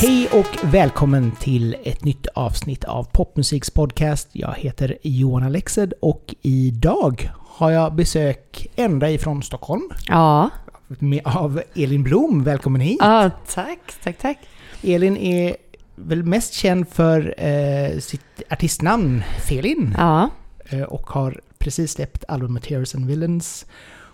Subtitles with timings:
[0.00, 4.28] Hej och välkommen till ett nytt avsnitt av Popmusiks podcast.
[4.32, 10.50] Jag heter Johan Alexed och idag har jag besök ända ifrån Stockholm Ja.
[10.88, 12.44] med, av Elin Blom.
[12.44, 12.98] Välkommen hit!
[13.00, 14.38] ja, tack, tack, tack.
[14.82, 15.56] Elin är
[15.96, 20.30] väl mest känd för eh, sitt artistnamn Felin Ja,
[20.68, 23.66] eh, och har precis släppt albumet Heroes and Villains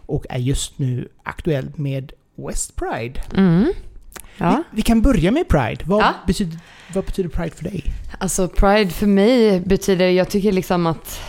[0.07, 3.21] och är just nu aktuell med West Pride.
[3.37, 3.73] mm.
[4.39, 4.63] ja.
[4.71, 5.85] Vi, vi kan börja med Pride.
[5.85, 6.13] Vad, Ja.
[6.27, 6.59] betyder,
[6.95, 7.85] vad betyder Pride för dig?
[8.19, 11.21] Alltså Pride för mig betyder, jag tycker liksom att,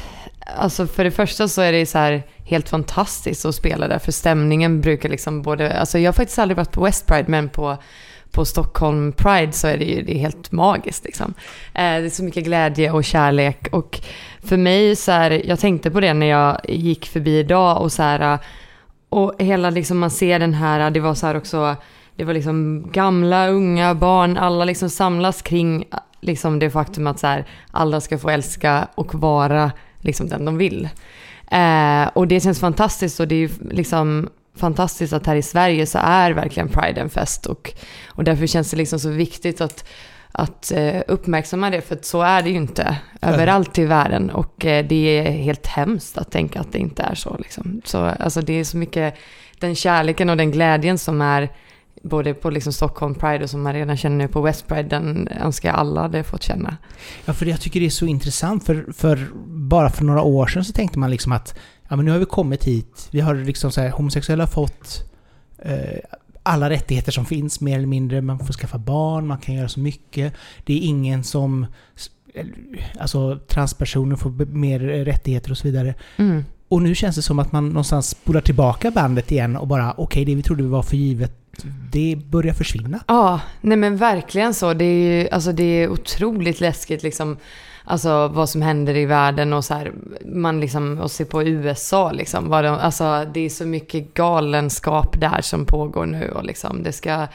[0.57, 4.11] alltså för det första så är det så här helt fantastiskt att spela där, för
[4.11, 7.77] stämningen brukar liksom både, alltså jag har faktiskt aldrig varit på West Pride, men på
[8.35, 11.33] på Stockholm Pride så är det ju det är helt magiskt liksom.
[11.73, 13.99] Eh, det är så mycket glädje och kärlek och
[14.43, 18.03] för mig så här, jag tänkte på det när jag gick förbi idag och så
[18.03, 18.39] här,
[19.09, 21.75] och hela liksom man ser den här, det var så här också,
[22.15, 25.85] det var liksom gamla, unga, barn, alla liksom samlas kring
[26.21, 30.57] liksom det faktum att så här, alla ska få älska och vara liksom den de
[30.57, 30.89] vill.
[31.51, 35.85] Eh, och det känns fantastiskt och det är ju liksom fantastiskt att här i Sverige
[35.85, 37.73] så är verkligen Pride en fest och,
[38.07, 39.85] och därför känns det liksom så viktigt att,
[40.31, 44.65] att eh, uppmärksamma det för att så är det ju inte överallt i världen och
[44.65, 47.81] eh, det är helt hemskt att tänka att det inte är så liksom.
[47.85, 49.15] Så alltså det är så mycket
[49.59, 51.49] den kärleken och den glädjen som är
[52.03, 55.27] både på liksom Stockholm Pride och som man redan känner nu på West Pride, den
[55.27, 56.77] önskar jag alla hade fått känna.
[57.25, 58.65] Ja, för jag tycker det är så intressant.
[58.65, 62.11] För, för bara för några år sedan så tänkte man liksom att ja, men nu
[62.11, 63.07] har vi kommit hit.
[63.11, 65.11] Vi har liksom så här, homosexuella fått
[65.57, 65.99] eh,
[66.43, 68.21] alla rättigheter som finns, mer eller mindre.
[68.21, 70.33] Man får skaffa barn, man kan göra så mycket.
[70.63, 71.65] Det är ingen som...
[72.99, 75.93] Alltså transpersoner får mer rättigheter och så vidare.
[76.17, 76.45] Mm.
[76.67, 80.25] Och nu känns det som att man någonstans spolar tillbaka bandet igen och bara okej,
[80.25, 81.45] det vi trodde var för givet,
[81.91, 82.99] det börjar försvinna.
[83.07, 84.73] Ja, nej men verkligen så.
[84.73, 87.37] Det är ju alltså det är otroligt läskigt liksom.
[87.87, 89.91] Alltså vad som händer i världen och så här,
[90.25, 92.49] man liksom, och se på USA liksom.
[92.49, 96.91] Vad de, alltså det är så mycket galenskap där som pågår nu och liksom det
[96.91, 97.27] ska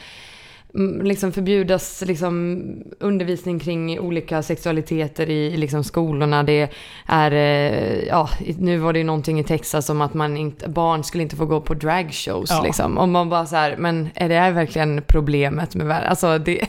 [1.03, 2.63] liksom förbjudas liksom
[2.99, 6.43] undervisning kring olika sexualiteter i, liksom skolorna.
[6.43, 6.69] Det
[7.05, 11.03] är, eh, ja, nu var det ju någonting i Texas om att man inte, barn
[11.03, 12.61] skulle inte få gå på dragshows Ja.
[12.63, 12.97] liksom.
[12.97, 16.09] Och man bara så här, men är det här verkligen problemet med världen?
[16.09, 16.65] Alltså det,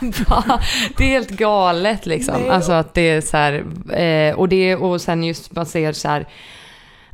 [0.28, 0.60] bara,
[0.96, 2.40] det är helt galet liksom.
[2.40, 5.92] Nej, alltså att det är så här, eh, och det, och sen just man ser
[5.92, 6.26] så här,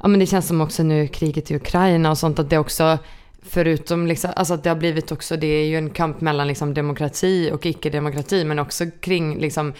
[0.02, 2.98] ja men det känns som också nu kriget i Ukraina och sånt att det också
[3.48, 6.74] Förutom liksom, alltså att det har blivit också, det är ju en kamp mellan liksom
[6.74, 9.72] demokrati och icke-demokrati, men också kring liksom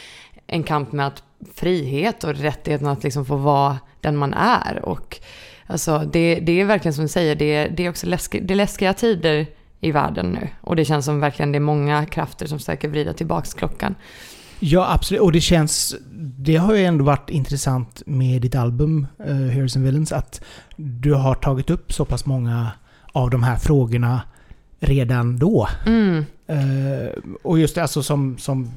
[0.47, 1.23] en kamp med att
[1.55, 4.85] frihet och rättigheten att liksom få vara den man är.
[4.85, 5.21] Och
[5.67, 8.57] alltså det, det är verkligen som du säger, det, det är också läsk, det är
[8.57, 9.47] läskiga tider
[9.81, 10.49] i världen nu.
[10.61, 13.95] Och det känns som verkligen det är många krafter som försöker vrida tillbaks klockan.
[14.61, 15.23] Ja, absolut.
[15.23, 15.95] Och det känns...
[16.39, 20.45] Det har ju ändå varit intressant med ditt album uh, Heroes and Villains att
[20.77, 22.71] du har tagit upp så pass många
[23.17, 24.21] av de här frågorna
[24.81, 25.69] redan då.
[25.87, 27.09] Mm, Eh,
[27.43, 28.71] och just det, alltså som, som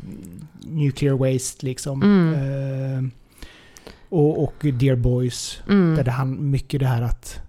[0.61, 2.03] Nuclear Waste liksom.
[2.03, 2.33] Mm.
[2.33, 3.03] Eh,
[4.09, 5.61] och, och Dear Boys.
[5.69, 5.95] mm.
[5.95, 7.39] Där det han mycket det här att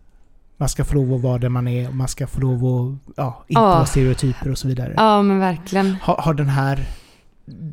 [0.56, 3.14] man ska få lov att vara den man är och man ska få lov att
[3.16, 3.66] ja, inte Ja.
[3.68, 4.94] vara stereotyper och så vidare.
[4.96, 5.96] Ja men verkligen.
[6.02, 6.86] Har, har den här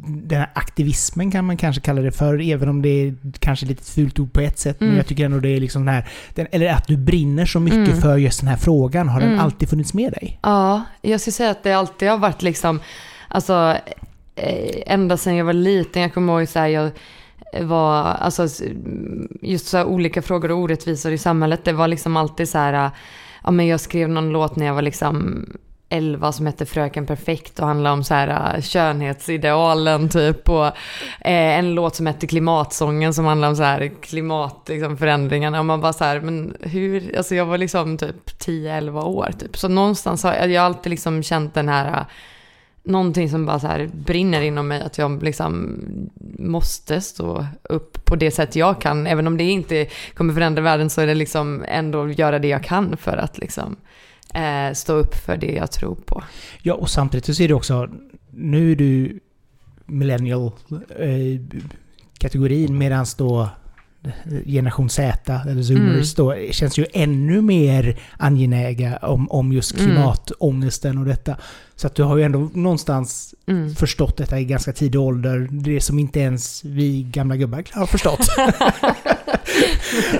[0.07, 3.83] den här aktivismen kan man kanske kalla det för, även om det är kanske lite
[3.83, 4.79] fult ord på ett sätt.
[4.79, 4.97] Men Mm.
[4.97, 7.87] jag tycker ändå det är liksom den här, den, eller att du brinner så mycket
[7.87, 8.01] Mm.
[8.01, 9.09] för just den här frågan.
[9.09, 9.39] Har den Mm.
[9.39, 10.39] alltid funnits med dig?
[10.43, 12.79] Ja, jag skulle säga att det alltid har varit liksom,
[13.27, 13.75] alltså
[14.35, 16.91] eh, ända sedan jag var liten, jag kommer ihåg så här, jag
[17.61, 18.47] var, alltså
[19.41, 22.91] just så här olika frågor och orättvisor i samhället, det var liksom alltid så här,
[23.43, 25.45] ja men jag skrev någon låt när jag var liksom
[25.89, 30.49] 11 som hette Fröken Perfekt och handlade om så här könhetsidealen skönhetsidealen typ.
[30.49, 35.57] Och eh, en låt som hette Klimatsången som handlade om så här klimatförändringarna.
[35.57, 39.31] Liksom, och man bara så här, men hur, alltså jag var liksom typ 10-11 år
[39.39, 39.57] typ.
[39.57, 42.05] Så någonstans har jag, jag har alltid liksom känt den här, äh,
[42.83, 44.81] någonting som bara så här brinner inom mig.
[44.81, 45.81] Att jag liksom
[46.39, 49.07] måste stå upp på det sätt jag kan.
[49.07, 52.63] Även om det inte kommer förändra världen så är det liksom ändå göra det jag
[52.63, 53.75] kan för att liksom
[54.33, 56.23] eh, stå upp för det jag tror på.
[56.61, 57.89] Ja, och samtidigt så ser du också,
[58.31, 59.19] nu är du
[59.85, 60.51] millennial
[60.99, 61.41] eh,
[62.17, 63.49] kategorin medan då
[64.45, 66.35] generation Z, eller zoomers Mm.
[66.47, 69.85] då, känns ju ännu mer angelägna om, om just Mm.
[69.85, 71.35] klimatångesten och detta.
[71.75, 73.75] Så att du har ju ändå någonstans Mm.
[73.75, 75.47] förstått detta i ganska tidig ålder.
[75.51, 78.27] Det som inte ens vi gamla gubbar har förstått.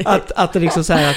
[0.05, 1.15] att, att det liksom så här att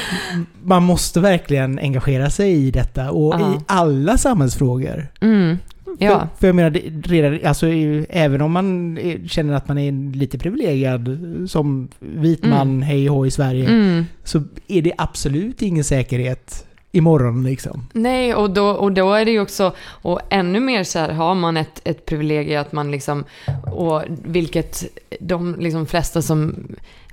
[0.64, 3.54] man måste verkligen engagera sig i detta och Ja.
[3.54, 5.08] i alla samhällsfrågor.
[5.20, 5.58] Mm.
[5.98, 6.18] Ja.
[6.18, 6.70] För, för jag menar,
[7.04, 7.66] redan, alltså,
[8.08, 12.56] även om man är- känner att man är lite privilegierad som vit Mm.
[12.58, 14.04] man, hej och i Sverige, Mm.
[14.24, 17.86] så är det absolut ingen säkerhet imorgon liksom.
[17.92, 21.34] Nej, och då, och då är det ju också, och ännu mer så här, har
[21.34, 23.24] man ett, ett privilegium att man liksom,
[23.72, 24.84] och vilket
[25.20, 26.54] de liksom flesta som,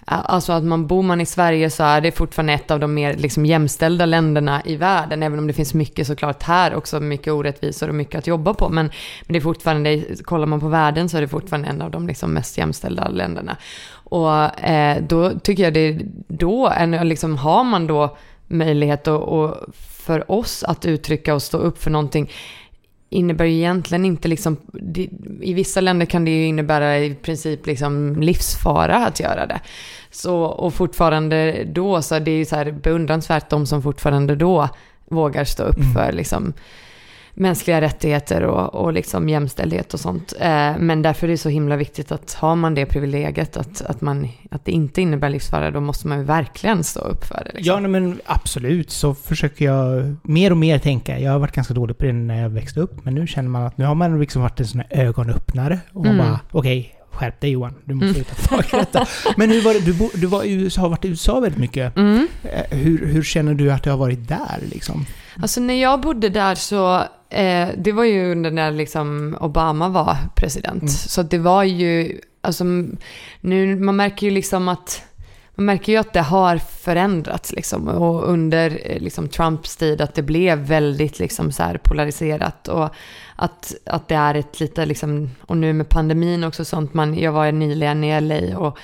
[0.10, 3.14] alltså att man bor man i Sverige så är det fortfarande ett av de mer
[3.14, 7.90] liksom jämställda länderna i världen, även om det finns mycket såklart här också, mycket orättvisor
[7.90, 8.86] och mycket att jobba på, men,
[9.26, 12.08] men det är fortfarande, kollar man på världen så är det fortfarande en av de
[12.08, 13.58] liksom mest jämställda länderna.
[13.92, 18.18] Och eh, då tycker jag det, då, en, liksom, har man då
[18.48, 19.56] möjlighet och, och
[20.08, 22.32] för oss att uttrycka och stå upp för någonting
[23.10, 24.58] innebär ju egentligen inte liksom,
[25.42, 29.60] i vissa länder kan det ju innebära i princip liksom livsfara att göra det.
[30.12, 34.70] Så, och fortfarande då så är det ju så här beundransvärt de som fortfarande då
[35.10, 35.94] vågar stå upp Mm.
[35.94, 36.54] för liksom
[37.40, 40.34] mänskliga rättigheter och, och liksom jämställdhet och sånt.
[40.40, 44.02] Eh, men därför är det så himla viktigt att har man det privilegiet att, att,
[44.02, 47.52] man, att det inte innebär livsfara, då måste man ju verkligen stå upp för det.
[47.58, 47.84] Liksom.
[47.84, 48.92] Ja, men absolut.
[48.92, 51.20] Så försöker jag mer och mer tänka.
[51.20, 53.06] Jag har varit ganska dålig på det när jag växte upp.
[53.06, 55.80] Men nu känner man att nu har man liksom varit en sån här ögonöppnare.
[55.94, 56.26] Och man Mm.
[56.28, 57.74] bara, okej, skärp dig Johan.
[57.86, 58.24] Du måste Mm.
[58.24, 59.06] ta tag i detta.
[59.38, 61.60] Men hur var det, du, bo, du var i USA, har varit i USA väldigt
[61.60, 61.98] mycket.
[61.98, 62.28] Mm.
[62.44, 65.06] Eh, Hur, hur känner du att du har varit där liksom?
[65.42, 70.18] Alltså när jag bodde där så, eh, det var ju under när liksom Obama var
[70.36, 70.82] president.
[70.82, 70.88] Mm.
[70.88, 72.64] Så det var ju, alltså
[73.42, 75.04] nu, man märker ju liksom att,
[75.56, 77.88] man märker ju att det har förändrats liksom.
[77.88, 82.68] Och under eh, liksom Trumps tid att det blev väldigt liksom så här polariserat.
[82.68, 82.90] Och
[83.36, 87.32] att, att det är ett lite liksom, och nu med pandemin också sånt, man, jag
[87.32, 88.78] var nyligen i LA och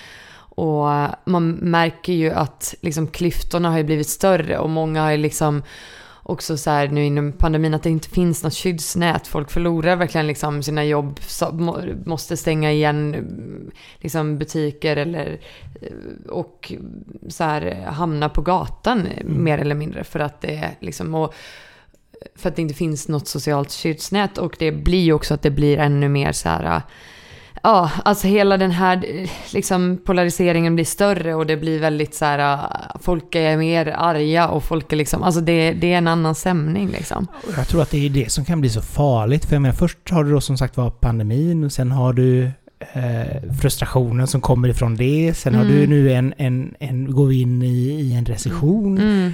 [0.55, 0.87] och
[1.25, 5.63] man märker ju att liksom klyftorna har ju blivit större och många har ju liksom
[6.23, 9.27] också så här nu inom pandemin att det inte finns något skyddsnät.
[9.27, 11.19] Folk förlorar verkligen liksom sina jobb,
[12.05, 13.25] måste stänga igen
[13.97, 15.39] liksom butiker eller
[15.81, 16.73] eh, och
[17.27, 19.43] så här hamna på gatan Mm.
[19.43, 21.33] mer eller mindre för att det är liksom och
[22.35, 25.51] för att det inte finns något socialt skyddsnät och det blir ju också att det
[25.51, 26.81] blir ännu mer så här
[27.65, 29.05] Ja, alltså hela den här
[29.53, 34.47] liksom, polariseringen blir större och det blir väldigt så här, eh, folk är mer arga
[34.47, 37.27] och folk är liksom, alltså det, det är en annan stämning liksom.
[37.57, 39.45] Jag tror att det är det som kan bli så farligt.
[39.45, 42.43] För jag menar, först har du då som sagt var pandemin och sen har du
[42.93, 45.33] eh, frustrationen som kommer ifrån det.
[45.37, 45.75] Sen har Mm.
[45.75, 49.31] du nu en, en, en går vi in i, i en recession Mm,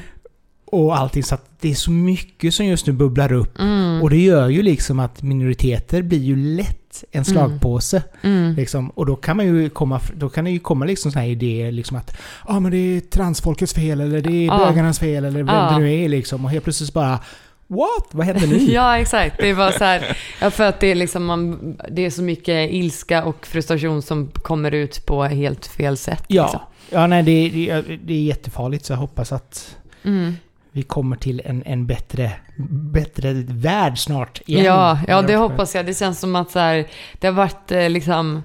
[0.71, 1.23] och allting.
[1.23, 3.59] Så att det är så mycket som just nu bubblar upp.
[3.59, 6.78] mm, Och det gör ju liksom att minoriteter blir ju lätt
[7.11, 8.03] en slagpåse.
[8.23, 8.89] mm, Liksom.
[8.89, 11.71] Och då kan man ju komma, då kan det ju komma liksom såna här idéer
[11.71, 14.57] liksom att ah, men det är transfolkets fel eller det är Ja.
[14.57, 15.71] bögarnas fel eller vem Ja.
[15.71, 16.45] det nu är liksom.
[16.45, 17.19] Och helt plötsligt bara
[17.67, 18.07] What?
[18.11, 18.57] Vad händer nu?
[18.71, 19.37] Ja, exakt.
[19.37, 22.71] Det är så här, ja, för att det är liksom man, det är så mycket
[22.71, 26.23] ilska och frustration som kommer ut på helt fel sätt.
[26.27, 26.59] Ja, Liksom.
[26.89, 30.33] ja nej, det, det, det är jättefarligt så jag hoppas att Mm.
[30.79, 32.31] Vi kommer till en, en bättre,
[32.91, 34.65] bättre värld snart igen.
[34.65, 35.85] Ja, ja, det hoppas jag.
[35.85, 36.87] Det känns som att så här,
[37.19, 38.43] det har varit eh, liksom...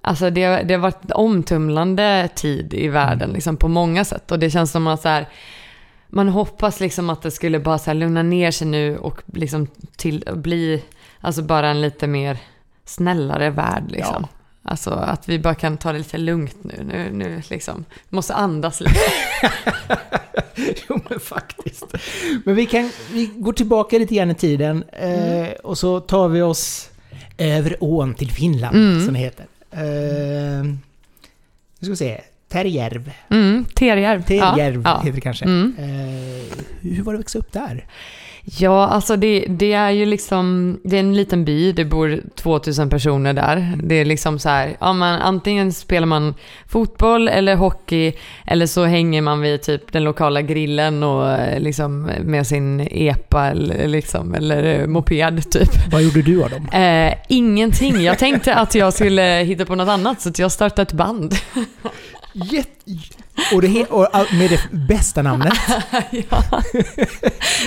[0.00, 3.34] Alltså det, det har varit omtumlande tid i världen Mm.
[3.34, 4.32] liksom, på många sätt.
[4.32, 5.28] Och det känns som att så här,
[6.08, 9.66] man hoppas liksom att det skulle bara så här, lugna ner sig nu och liksom
[9.96, 10.82] till, bli
[11.20, 12.38] alltså bara en lite mer
[12.84, 13.84] snällare värld.
[13.88, 14.26] Liksom.
[14.30, 14.35] Ja.
[14.68, 16.84] Alltså att vi bara kan ta det lite lugnt nu.
[16.84, 19.00] Nu, nu liksom, måste andas lite.
[20.88, 21.84] jo men faktiskt.
[22.44, 25.42] Men vi kan, vi går tillbaka lite grann i tiden Mm.
[25.44, 26.90] eh, och så tar vi oss
[27.38, 29.04] över ån till Finland Mm.
[29.04, 29.46] som det heter.
[29.70, 30.78] Eh, nu
[31.80, 32.20] ska vi se.
[32.48, 33.12] Terjärv.
[33.30, 34.22] Mm, Terjärv.
[34.24, 34.98] Terjärv Ja, ja.
[34.98, 35.44] heter det kanske.
[35.44, 35.74] Mm.
[35.78, 37.86] Eh, hur var det att växa upp där?
[38.48, 42.90] Ja, alltså det, det är ju liksom, det är en liten by, det bor 2000
[42.90, 43.78] personer där.
[43.82, 46.34] Det är liksom så här, ja men antingen spelar man
[46.68, 48.12] fotboll eller hockey
[48.46, 53.46] eller så hänger man vid typ den lokala grillen och eh, liksom med sin epa
[53.46, 55.92] eller, liksom, eller eh, moped typ.
[55.92, 56.68] Vad gjorde du av dem?
[56.68, 60.92] Eh, ingenting, jag tänkte att jag skulle hitta på något annat så jag startade ett
[60.92, 61.34] band.
[62.44, 62.70] Jätte,
[63.54, 65.54] och, det, och med det bästa namnet.
[66.30, 66.62] ja.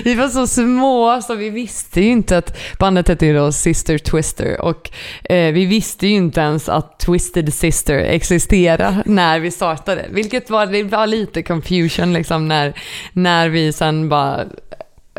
[0.03, 3.97] Vi var så små så vi visste ju inte att bandet hette ju då Sister
[3.97, 4.91] Twister och
[5.23, 10.05] eh, vi visste ju inte ens att Twisted Sister existerade när vi startade.
[10.09, 12.73] Vilket var, det var lite confusion liksom när,
[13.13, 14.47] när vi sen bara eh,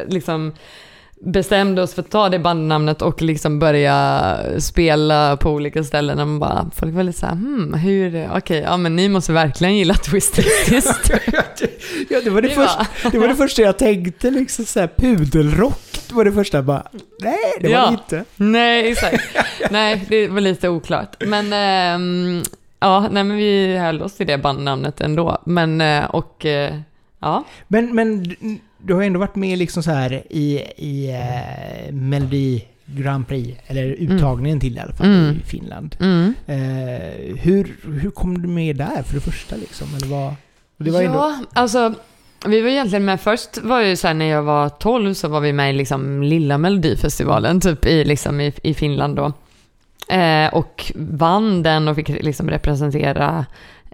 [0.09, 0.53] liksom
[1.25, 6.19] bestämde oss för att ta det bandnamnet och liksom börja spela på olika ställen.
[6.21, 9.77] Och man bara, folk var lite såhär, hmm, hur, okej, ja men ni måste verkligen
[9.77, 11.21] gilla Twisted Sister.
[12.09, 14.91] ja, det, var det, Det första, det var det första jag tänkte, liksom så här,
[14.97, 16.01] pudelrock.
[16.09, 16.87] Det var det första jag bara,
[17.21, 17.91] nej det var Ja.
[17.91, 18.25] inte.
[18.37, 19.25] Nej, exakt.
[19.71, 21.17] Nej, det var lite oklart.
[21.27, 22.43] Men ehm,
[22.81, 25.39] ja, nej men vi höll oss till det bandnamnet ändå.
[25.47, 26.75] Men, eh, och eh,
[27.21, 27.45] ja.
[27.69, 28.35] Men, men
[28.83, 33.85] du- har ändå varit med liksom så här i, i eh, Melodi Grand Prix, eller
[33.85, 35.37] uttagningen till det i alla fall, Mm.
[35.37, 35.97] i Finland.
[36.01, 36.35] Mm.
[36.47, 39.87] Eh, hur, hur kom du med där för det första liksom?
[39.97, 40.35] Eller vad?
[40.77, 41.95] Det var ändå, Ja, alltså
[42.47, 45.41] vi var egentligen med först var ju så här när jag var 12 så var
[45.41, 49.33] vi med i liksom lilla melodifestivalen typ i, liksom i, i Finland då.
[50.15, 53.47] Eh, och vann den och fick liksom representera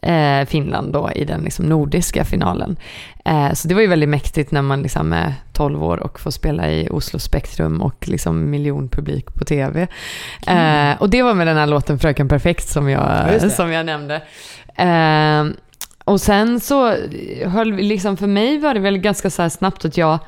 [0.02, 2.76] eh, Finland då i den liksom nordiska finalen.
[3.24, 6.30] Eh, så det var ju väldigt mäktigt när man liksom är 12 år och får
[6.30, 9.88] spela i Oslo Spektrum och liksom miljonpublik på tv.
[10.46, 13.86] Eh, och det var med den här låten Fröken Perfekt som Ja, jag, som jag
[13.86, 14.22] nämnde.
[14.74, 15.44] Eh,
[16.04, 16.94] och sen så
[17.44, 20.18] höll vi liksom, för mig var det väl ganska så här snabbt att jag,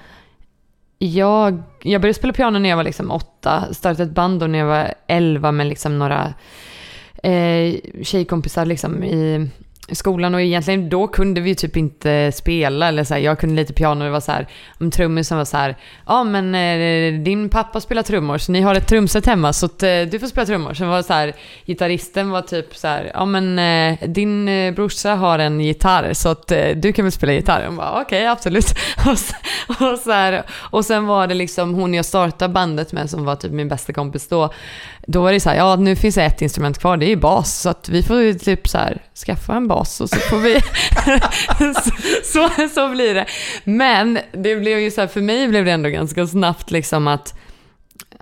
[0.99, 4.59] jag, jag började spela piano när jag var liksom åtta, startade ett band då när
[4.59, 6.35] jag var elva med liksom några
[7.23, 9.05] eh, tjejkompisar liksom
[9.89, 13.39] i skolan och egentligen då kunde vi ju typ inte spela eller så här, jag
[13.39, 14.47] kunde lite piano och det var så här,
[14.81, 18.75] om trummisen var så här, ja men eh, din pappa spelar trummor så ni har
[18.75, 20.75] ett trumset hemma så att, eh, du får spela trummor.
[20.75, 21.33] Sen var det så här,
[21.67, 26.29] gitarristen var typ så här, ja men eh, din eh, brorsa har en gitarr så
[26.29, 27.67] att eh, du kan väl spela gitarr?
[27.67, 28.75] Hon bara okej absolut.
[29.11, 29.35] och, så,
[29.69, 33.37] och, så här, och sen var det liksom hon jag startade bandet med som var
[33.37, 34.53] typ min bästa kompis då.
[35.11, 37.17] Då var det så här, ja nu finns det ett instrument kvar, det är ju
[37.17, 37.61] bas.
[37.61, 40.61] Så att vi får ju typ så här, skaffa en bas och så får vi...
[41.75, 41.91] så,
[42.25, 43.27] så, så blir det.
[43.65, 47.35] Men det blev ju så här, för mig blev det ändå ganska snabbt liksom att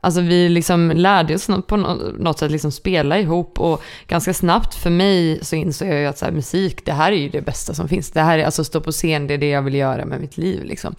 [0.01, 4.91] Alltså vi liksom lärde oss på något sätt liksom spela ihop och ganska snabbt för
[4.91, 7.75] mig så insåg jag ju att så här, musik, det här är ju det bästa
[7.75, 8.11] som finns.
[8.11, 10.37] Det här är alltså stå på scen, det är det jag vill göra med mitt
[10.37, 10.95] liv liksom.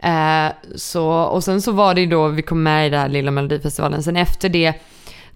[0.00, 3.08] Eh, så, och sen så var det ju då vi kom med i den här
[3.08, 4.02] lilla melodifestivalen.
[4.02, 4.74] Sen efter det,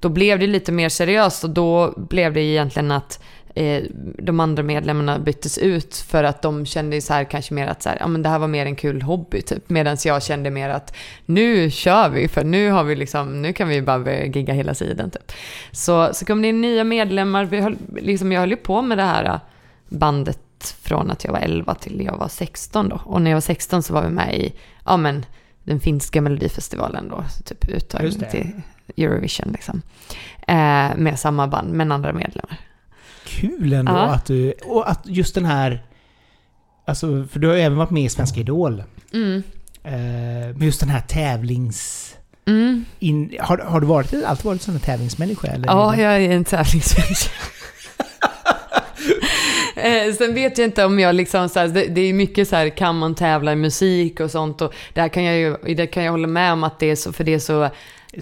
[0.01, 3.23] då blev det lite mer seriöst och då blev det egentligen att
[3.55, 3.83] eh,
[4.19, 7.89] de andra medlemmarna byttes ut för att de kände så här kanske mer att så
[7.89, 9.71] här, ja, men det här var mer en kul hobby typ.
[9.71, 13.69] Medan jag kände mer att nu kör vi för nu har vi liksom, nu kan
[13.69, 15.33] vi bara gigga hela tiden typ.
[15.73, 18.99] Så, så kom det in nya medlemmar, vi höll, liksom, jag höll ju på med
[18.99, 19.41] det här äh,
[19.89, 23.01] bandet från att jag var 11 till jag var 16 då.
[23.05, 24.53] Och när jag var 16 så var vi med i,
[24.85, 25.27] ja men
[25.65, 28.53] den finska melodifestivalen då, typ uttagning till
[28.97, 29.83] Eurovision liksom.
[30.49, 32.57] Eh, med samma band, men andra medlemmar.
[33.27, 33.99] Kul ändå Ja.
[33.99, 34.53] att du...
[34.65, 35.83] Och att just den här...
[36.85, 38.83] Alltså, för du har ju även varit med i Svenska Idol.
[39.13, 39.43] Mm.
[39.85, 42.07] Eh, men just den här tävlings...
[42.47, 42.85] Mm.
[42.99, 45.47] In, har, har du varit, alltid varit här tävlingsmänniska?
[45.49, 45.67] Eller?
[45.69, 47.31] Ja, jag är en tävlingsmänniska.
[49.77, 52.57] Eh, Sen vet jag inte om jag liksom så här, det, det är mycket så
[52.57, 55.87] här, kan man tävla i musik och sånt och det här kan jag ju, det
[55.87, 57.69] kan jag hålla med om att det är så, för det är så,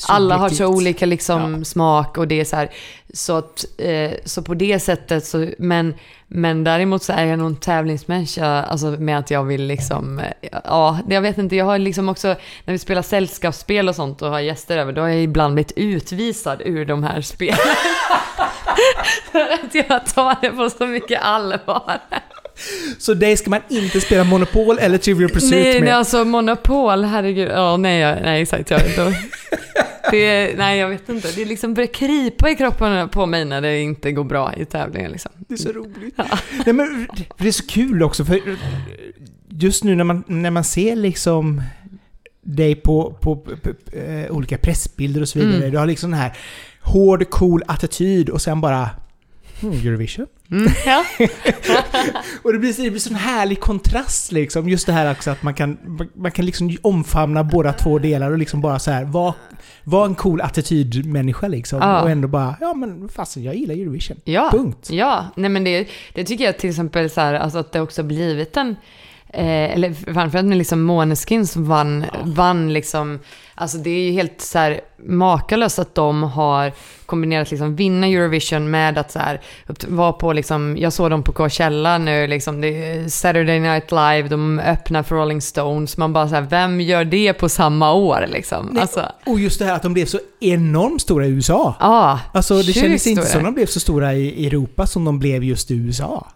[0.08, 1.64] alla har så olika liksom Ja.
[1.64, 2.70] smak och det är så här,
[3.14, 5.94] så att, eh, så på det sättet så, men,
[6.26, 10.48] men däremot så är jag nog en tävlingsmänniska, alltså med att jag vill liksom, eh,
[10.64, 12.28] ja, jag vet inte, jag har liksom också,
[12.64, 15.72] när vi spelar sällskapsspel och sånt och har gäster över, då har jag ibland blivit
[15.76, 17.58] utvisad ur de här spelen.
[19.32, 21.98] För att jag tar det på så mycket allvar.
[22.98, 25.82] Så dig ska man inte spela Monopol eller Trivial Pursuit Nej, med?
[25.82, 27.48] nej, alltså Monopol, herregud.
[27.50, 28.70] Ja, nej, nej exakt.
[28.70, 29.12] Jag, då,
[30.10, 31.28] det, nej, jag vet inte.
[31.36, 35.10] Det liksom börjar krypa i kroppen på mig när det inte går bra i tävlingen.
[35.10, 35.32] Liksom.
[35.38, 36.18] Det är så roligt.
[36.66, 38.40] Nej, men, det är så kul också, för
[39.48, 41.62] just nu när man, när man ser liksom
[42.42, 45.56] dig på, på, på, på eh, olika pressbilder och så vidare.
[45.56, 45.70] Mm.
[45.70, 46.36] Du har liksom den här
[46.82, 48.90] hård, cool attityd och sen bara
[49.60, 50.26] hmm, Eurovision.
[50.50, 51.04] Mm, ja.
[52.42, 54.68] Och det blir, det blir sån härlig kontrast liksom.
[54.68, 55.78] Just det här också att man kan,
[56.14, 59.34] man kan liksom omfamna båda två delar och liksom bara så här vara
[59.84, 61.78] var en cool attitydmänniska liksom.
[61.78, 62.02] Ja.
[62.02, 64.20] Och ändå bara, ja men fasen jag gillar Eurovision.
[64.24, 64.88] Ja, Punkt.
[64.90, 65.26] ja.
[65.36, 68.56] Nej, men det, det tycker jag till exempel så här, alltså att det också blivit
[68.56, 68.76] en
[69.32, 73.18] Eh, eller framförallt med liksom Måneskin som vann, vann liksom,
[73.54, 76.72] alltså det är ju helt så här makalöst att de har
[77.06, 79.40] kombinerat liksom vinna Eurovision med att så här
[79.88, 84.28] vara på liksom, jag såg dem på Coachella nu liksom, det är Saturday Night Live,
[84.28, 88.26] de öppnar för Rolling Stones, man bara så här, vem gör det på samma år
[88.28, 88.68] liksom?
[88.72, 91.74] Nej, alltså, och just det här att de blev så enormt stora i USA.
[91.80, 95.44] ja, Alltså det kändes inte som de blev så stora i Europa som de blev
[95.44, 96.26] just i USA.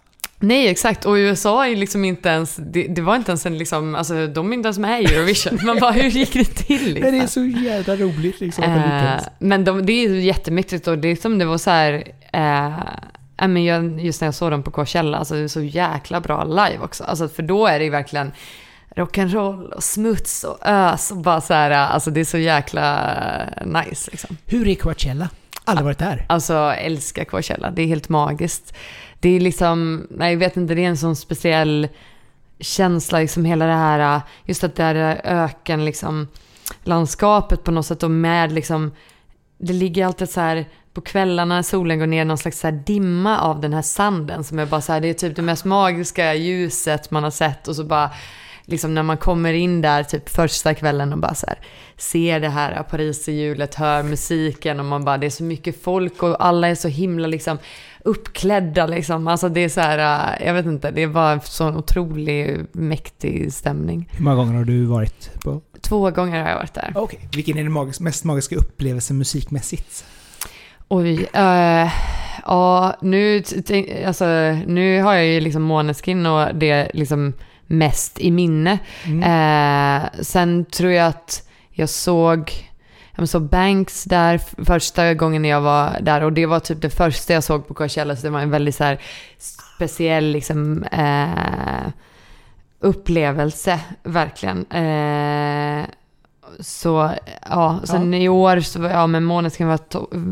[0.42, 1.04] Nej, exakt.
[1.04, 4.52] Och USA är liksom inte ens, det, det var inte ens en liksom, alltså de
[4.52, 5.58] är inte ens med i Eurovision.
[5.62, 7.02] Man bara, hur gick det till liksom?
[7.10, 8.64] Men det är så jävla roligt liksom.
[8.64, 12.04] Eh, men de, det är ju jättemäktigt och det är som det var så här,
[12.32, 16.20] eh, men jag, just när jag såg dem på Coachella, alltså det är så jäkla
[16.20, 17.04] bra live också.
[17.04, 18.32] Alltså för då är det ju verkligen
[18.96, 23.14] rock'n'roll och smuts och ös och bara så här, alltså det är så jäkla
[23.56, 24.36] eh, nice liksom.
[24.46, 25.28] Hur är Coachella?
[25.64, 26.26] Aldrig varit där.
[26.28, 28.74] Alltså älskar Coachella, det är helt magiskt.
[29.22, 31.88] Det är liksom, nej jag vet inte, det är en sån speciell
[32.60, 36.28] känsla, liksom hela det här, just att det är öken liksom,
[36.84, 38.92] landskapet på något sätt och med liksom,
[39.58, 42.82] det ligger alltid så här på kvällarna när solen går ner någon slags så här
[42.86, 45.64] dimma av den här sanden som är bara så här, det är typ det mest
[45.64, 48.10] magiska ljuset man har sett och så bara
[48.64, 51.58] liksom när man kommer in där typ första kvällen och bara så här
[51.96, 56.44] ser det här pariserhjulet, hör musiken och man bara det är så mycket folk och
[56.44, 57.58] alla är så himla liksom
[58.04, 59.28] uppklädda liksom.
[59.28, 59.98] Alltså det är så här,
[60.40, 64.08] äh, jag vet inte, det bara en sån otrolig mäktig stämning.
[64.12, 65.60] Hur många gånger har du varit på?
[65.80, 66.92] Två gånger har jag varit där.
[66.94, 67.28] Okej.
[67.34, 70.04] Vilken är den magis- mest magiska upplevelsen musikmässigt?
[70.88, 71.92] Oj, eh,
[72.46, 73.42] ja nu,
[74.06, 74.24] alltså,
[74.66, 77.32] nu har jag ju liksom Måneskin och det liksom
[77.66, 78.78] mest i minne.
[79.06, 79.22] Mm.
[80.02, 82.52] Eh, sen tror jag att jag såg,
[83.16, 87.32] jag såg Banks där första gången jag var där och det var typ det första
[87.32, 88.96] jag såg på Coachella så det var en väldigt så
[89.38, 91.92] speciell liksom eh,
[92.80, 94.66] upplevelse verkligen.
[94.70, 95.86] Eh,
[96.60, 97.10] så
[97.50, 99.78] ja, sen i år så var jag med Måneskin var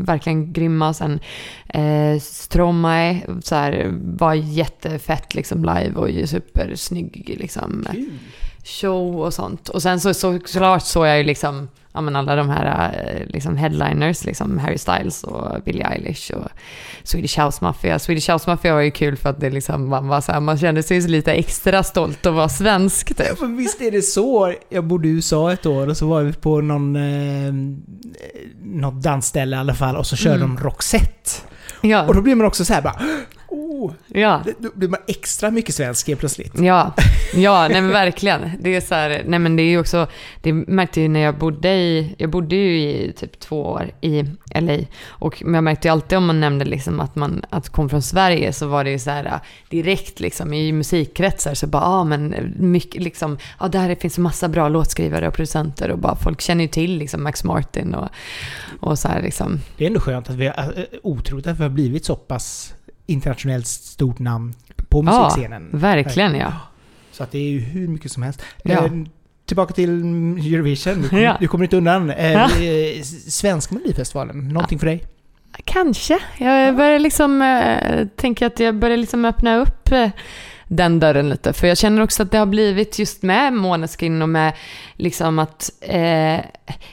[0.05, 0.93] verkligen grymma.
[0.93, 1.19] Sen
[1.67, 8.09] eh, Stromae så här, var jättefett liksom live och supersnygg liksom Kul.
[8.63, 9.69] show och sånt.
[9.69, 13.25] Och sen så, så såklart såg jag ju liksom, ja men alla de här eh,
[13.33, 16.47] liksom headliners, liksom Harry Styles och Billie Eilish och
[17.03, 17.99] Swedish House Mafia.
[17.99, 20.57] Swedish House Mafia var ju kul för att det liksom, man, var så här, man
[20.57, 23.27] kände sig lite extra stolt att vara svensk typ.
[23.27, 24.53] Ja, men visst är det så.
[24.69, 27.53] Jag bodde i USA ett år och så var vi på någon, eh,
[28.63, 30.55] något dansställe i alla fall och så körde Mm.
[30.55, 31.29] de Roxette.
[31.81, 33.01] Ja, Och då blir man också så här bara...
[33.53, 34.43] Oh, ja.
[34.59, 36.59] då blir man extra mycket svensk helt plötsligt.
[36.59, 36.93] Ja,
[37.33, 38.51] ja nej men verkligen.
[38.59, 40.07] Det är så här, nej men det är också,
[40.41, 44.23] det märkte jag när jag bodde i, jag bodde ju i typ två år i
[44.55, 44.77] LA.
[45.07, 48.53] Och jag märkte ju alltid om man nämnde liksom att man att kom från Sverige
[48.53, 52.53] så var det ju så här direkt liksom i musikkretsar så bara, ja ah, men
[52.57, 56.67] mycket liksom, ja där finns massa bra låtskrivare och producenter och bara folk känner ju
[56.67, 58.09] till liksom Max Martin och,
[58.79, 59.59] och så här liksom.
[59.77, 62.73] Det är ändå skönt att vi har, äh, otroligt att vi har blivit så pass
[63.11, 64.53] internationellt stort namn
[64.89, 65.69] på Ja, musikscenen.
[65.73, 66.53] verkligen ja.
[67.11, 68.41] Så att det är ju hur mycket som helst.
[68.63, 68.85] Ja.
[68.85, 68.91] Eh,
[69.45, 69.89] tillbaka till
[70.53, 71.01] Eurovision.
[71.01, 71.37] Du kommer, Ja.
[71.39, 72.09] du kommer inte undan.
[72.09, 72.43] Eh, Ja.
[72.43, 75.03] eh, Svenska Melodifestivalen, någonting för dig?
[75.65, 76.19] Kanske.
[76.37, 80.09] Jag börjar liksom eh, tänka att jag börjar liksom öppna upp eh,
[80.71, 81.53] den dörren lite.
[81.53, 84.53] För jag känner också att det har blivit just med Måneskin och med
[84.95, 86.39] liksom att eh,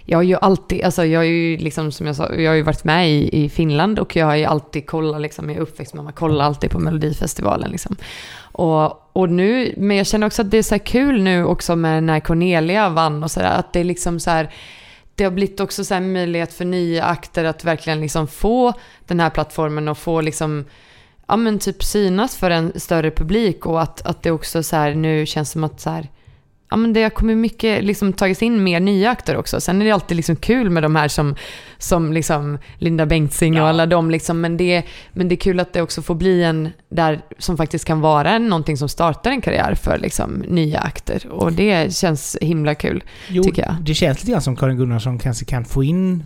[0.05, 2.63] jag har ju alltid, alltså jag har ju liksom som jag sa, jag har ju
[2.63, 5.95] varit med i, i Finland och jag har ju alltid kollat liksom, jag är uppväxt
[5.95, 7.97] med man kollar alltid på Melodifestivalen liksom.
[8.41, 11.77] Och, och nu, men jag känner också att det är så här kul nu också
[11.77, 14.51] med när Cornelia vann och sådär, att det är liksom så här
[15.15, 18.73] det har blivit också så här möjlighet för nya akter att verkligen liksom få
[19.07, 20.65] den här plattformen och få liksom,
[21.29, 24.95] ja men typ synas för en större publik och att, att det också så här
[24.95, 26.09] nu känns som att så här,
[26.71, 29.61] ja men det har kommit mycket, liksom tagits in mer nya akter också.
[29.61, 31.35] Sen är det alltid liksom kul med de här som,
[31.79, 33.69] som liksom Linda Bengtzing och Ja.
[33.69, 36.69] alla de liksom, men det, men det är kul att det också får bli en
[36.89, 41.27] där som faktiskt kan vara någonting som startar en karriär för liksom nya akter.
[41.31, 43.05] Och det känns himla kul.
[43.29, 43.77] Jo, Tycker jag.
[43.81, 46.25] det känns lite grann som Karin Gunnarsson kanske kan få in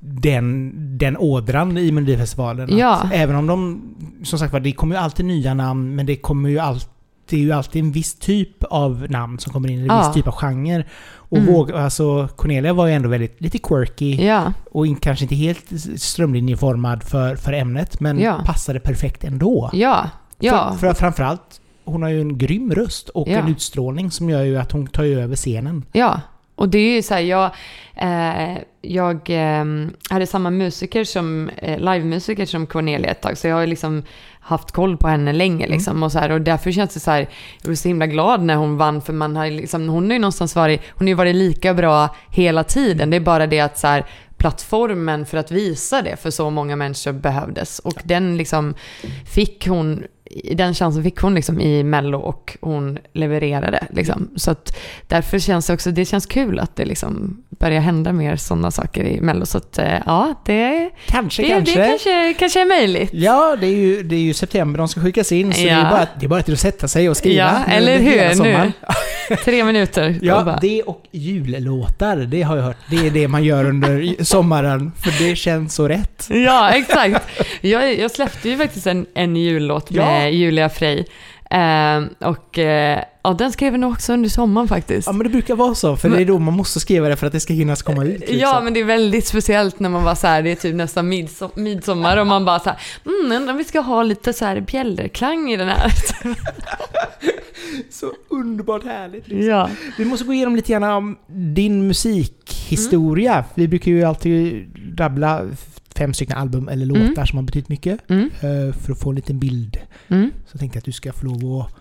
[0.00, 2.78] den, den ådran i Melodifestivalen.
[2.78, 3.10] Ja.
[3.12, 3.82] Även om de,
[4.24, 6.88] som sagt var, det kommer ju alltid nya namn, men det kommer ju alltid
[7.28, 9.98] det är ju alltid en viss typ av namn som kommer in, en Ja.
[10.06, 10.84] viss typ av genre.
[11.14, 11.52] Och Mm.
[11.54, 15.64] våga, alltså Cornelia var ju ändå väldigt, lite quirky Ja, och in, kanske inte helt
[15.96, 18.42] strömlinjeformad för, för ämnet, men Ja.
[18.44, 19.70] passade perfekt ändå.
[19.72, 20.72] ja, ja.
[20.72, 24.56] För, för framförallt, hon har ju en grym röst och en utstrålning som gör ju
[24.58, 25.84] att hon tar ju över scenen.
[25.92, 26.20] Ja,
[26.56, 27.50] Och det är ju så här, jag,
[27.96, 29.64] eh, jag eh,
[30.10, 34.02] hade samma musiker som, eh, livemusiker som Cornelia ett tag, så jag har liksom
[34.40, 35.76] haft koll på henne länge Mm.
[35.76, 36.02] liksom.
[36.02, 38.54] Och, så här, och därför känns det så här, jag blev så himla glad när
[38.54, 41.34] hon vann, för man har liksom, hon har ju någonstans varit, hon har ju varit
[41.36, 43.10] lika bra hela tiden.
[43.10, 44.04] Det är bara det att så här,
[44.36, 47.78] plattformen för att visa det för så många människor behövdes.
[47.78, 48.74] Och den liksom
[49.26, 50.04] fick hon,
[50.52, 53.86] den chansen fick hon liksom i Mello och hon levererade.
[53.90, 54.28] Liksom.
[54.36, 54.76] Så att
[55.08, 59.04] därför känns det också, det känns kul att det liksom börjar hända mer sådana saker
[59.04, 59.46] i Mello.
[59.46, 61.80] Så att eh, ja, det, Kanske, det, kanske.
[61.80, 63.10] det kanske, kanske är möjligt.
[63.12, 65.76] Ja, det är, ju, det är ju september de ska skickas in, så det, Ja.
[65.86, 67.36] är bara, det är bara till att sätta sig och skriva.
[67.44, 68.34] Ja, nu eller hur?
[68.34, 68.72] sommaren.
[69.44, 70.18] Tre minuter.
[70.22, 72.76] Ja, det och jullåtar, det har jag hört.
[72.90, 76.26] Det är det man gör under sommaren, för det känns så rätt.
[76.30, 77.24] Ja, exakt.
[77.60, 80.15] Jag, jag släppte ju faktiskt en, en jullåt med Ja.
[80.24, 81.04] Julia Frey.
[81.50, 85.06] Eh, och eh, ja, den skrev jag nog också under sommaren faktiskt.
[85.06, 87.26] Ja, men det brukar vara så, för det är då man måste skriva det för
[87.26, 88.20] att det ska hinnas komma ut.
[88.20, 88.38] Liksom.
[88.38, 91.08] Ja, men det är väldigt speciellt när man bara så här, det är typ nästan
[91.08, 94.44] midsom, midsommar och man bara så här, mm, undrar om vi ska ha lite så
[94.44, 95.92] här bjällrklang i den här.
[97.90, 99.28] Så underbart härligt.
[99.28, 99.46] Liksom.
[99.46, 99.70] Ja.
[99.98, 103.44] Vi måste gå igenom lite grann om din musikhistoria.
[103.54, 104.66] Vi brukar ju alltid
[104.98, 105.42] rabbla
[105.96, 107.26] fem stycken album eller låtar Mm.
[107.26, 108.10] som har betytt mycket.
[108.10, 109.78] Mm, eh, För att få en liten bild.
[110.08, 111.74] mm, Så tänkte jag att du ska få lov att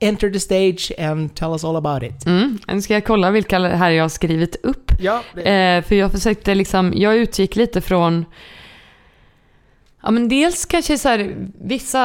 [0.00, 2.26] enter the stage and tell us all about it.
[2.26, 2.58] mm.
[2.72, 4.92] Nu ska jag kolla vilka här jag har skrivit upp.
[5.00, 8.24] Ja, Eh, för jag försökte liksom, jag utgick lite från
[10.02, 11.98] Ja men dels kanske så här, vissa,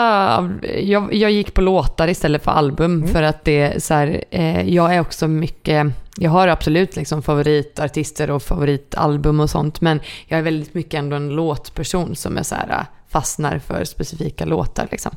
[0.82, 3.08] jag, jag gick på låtar istället för album Mm.
[3.08, 8.32] för att det så här, eh, jag är också mycket, jag har absolut liksom favoritartister
[8.32, 12.56] och favoritalbum och sånt men jag är väldigt mycket ändå en låtperson som är så
[12.56, 15.12] här, eh, fastnar för specifika låtar liksom.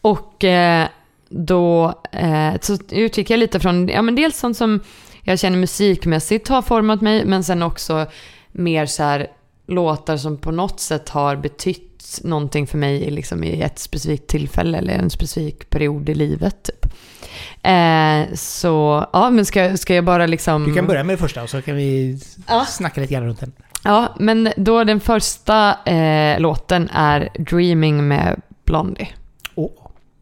[0.00, 0.86] Och eh,
[1.28, 4.80] då eh, så utgick jag lite från, ja men dels sånt som
[5.22, 8.06] jag känner musikmässigt har format mig, men sen också
[8.52, 9.26] mer så här
[9.70, 14.26] låtar som på något sätt har betytt någonting för mig i liksom i ett specifikt
[14.26, 16.62] tillfälle eller en specifik period i livet.
[16.62, 16.92] Typ.
[17.62, 20.64] Eh, så, ja men ska, ska jag bara liksom...
[20.64, 22.64] Du kan börja med det första och så kan vi Ja.
[22.68, 23.52] snacka lite grann runt den.
[23.84, 29.08] Ja, men då den första eh, låten är Dreaming med Blondie.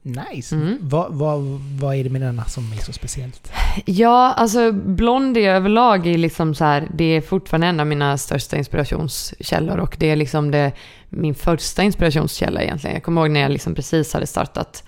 [0.02, 0.54] Nice.
[0.54, 0.78] Mm.
[0.80, 1.40] Vad, vad,
[1.80, 3.52] vad är det med denna som är så speciellt?
[3.84, 8.56] Ja, alltså Blondie överlag är liksom så här, det är fortfarande en av mina största
[8.56, 10.72] inspirationskällor och det är liksom det,
[11.08, 12.94] min första inspirationskälla egentligen.
[12.94, 14.84] Jag kommer ihåg när jag liksom precis hade startat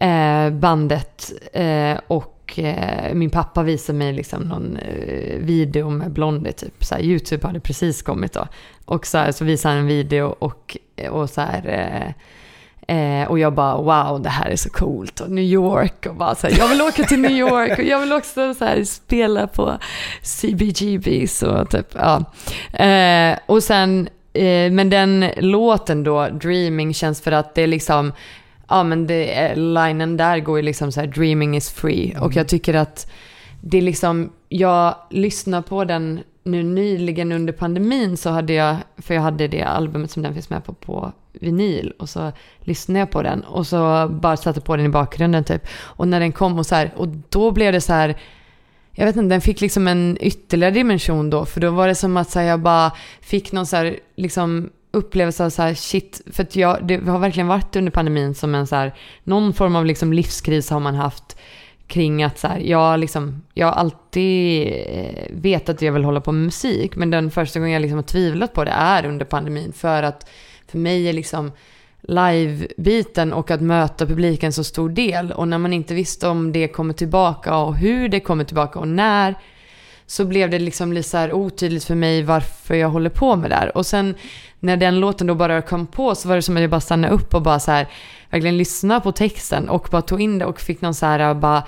[0.00, 6.52] eh, bandet eh, och eh, min pappa visade mig liksom någon eh, video med Blondie
[6.52, 6.84] typ.
[6.84, 8.48] Så här, Youtube hade precis kommit då.
[8.84, 10.76] Och så, här, så visade han en video och,
[11.10, 12.14] och så här
[12.90, 15.20] eh, och jag bara wow, det här är så coolt.
[15.20, 18.00] Och New York och bara så här, jag vill åka till New York och jag
[18.00, 19.78] vill också så här, spela på
[20.22, 22.24] CBGBs och typ, ja.
[22.84, 28.12] Eh, och sen, eh, men den låten då, Dreaming, känns för att det är liksom,
[28.68, 32.16] ja men det, linen där går ju liksom så här, dreaming is free.
[32.20, 33.10] Och jag tycker att
[33.60, 39.14] det är liksom, jag lyssnar på den nu nyligen under pandemin så hade jag, för
[39.14, 43.10] jag hade det albumet som den finns med på, på vinyl och så lyssnade jag
[43.10, 45.62] på den och så bara satte på den i bakgrunden typ.
[45.72, 48.16] Och när den kom och så här, och då blev det så här,
[48.92, 52.16] jag vet inte, den fick liksom en ytterligare dimension då, för då var det som
[52.16, 56.20] att så här, jag bara fick någon så här, liksom upplevelse av så här, shit,
[56.32, 59.76] för att jag, det har verkligen varit under pandemin som en så här, någon form
[59.76, 61.36] av liksom livskris har man haft
[61.86, 66.20] kring att så här, jag, liksom, jag har alltid eh, vetat att jag vill hålla
[66.20, 69.24] på med musik, men den första gången jag liksom har tvivlat på det är under
[69.24, 70.28] pandemin, för att
[70.70, 71.52] för mig är liksom
[72.02, 75.32] live-biten och att möta publiken så stor del.
[75.32, 78.88] Och när man inte visste om det kommer tillbaka och hur det kommer tillbaka och
[78.88, 79.34] när,
[80.06, 83.50] så blev det liksom lite så här otydligt för mig varför jag håller på med
[83.50, 83.76] det här.
[83.76, 84.14] Och sen
[84.60, 87.14] när den låten då bara kom på så var det som att jag bara stannade
[87.14, 87.88] upp och bara så här,
[88.30, 91.34] verkligen lyssnade på texten och bara tog in det och fick någon så här eh,
[91.34, 91.62] bara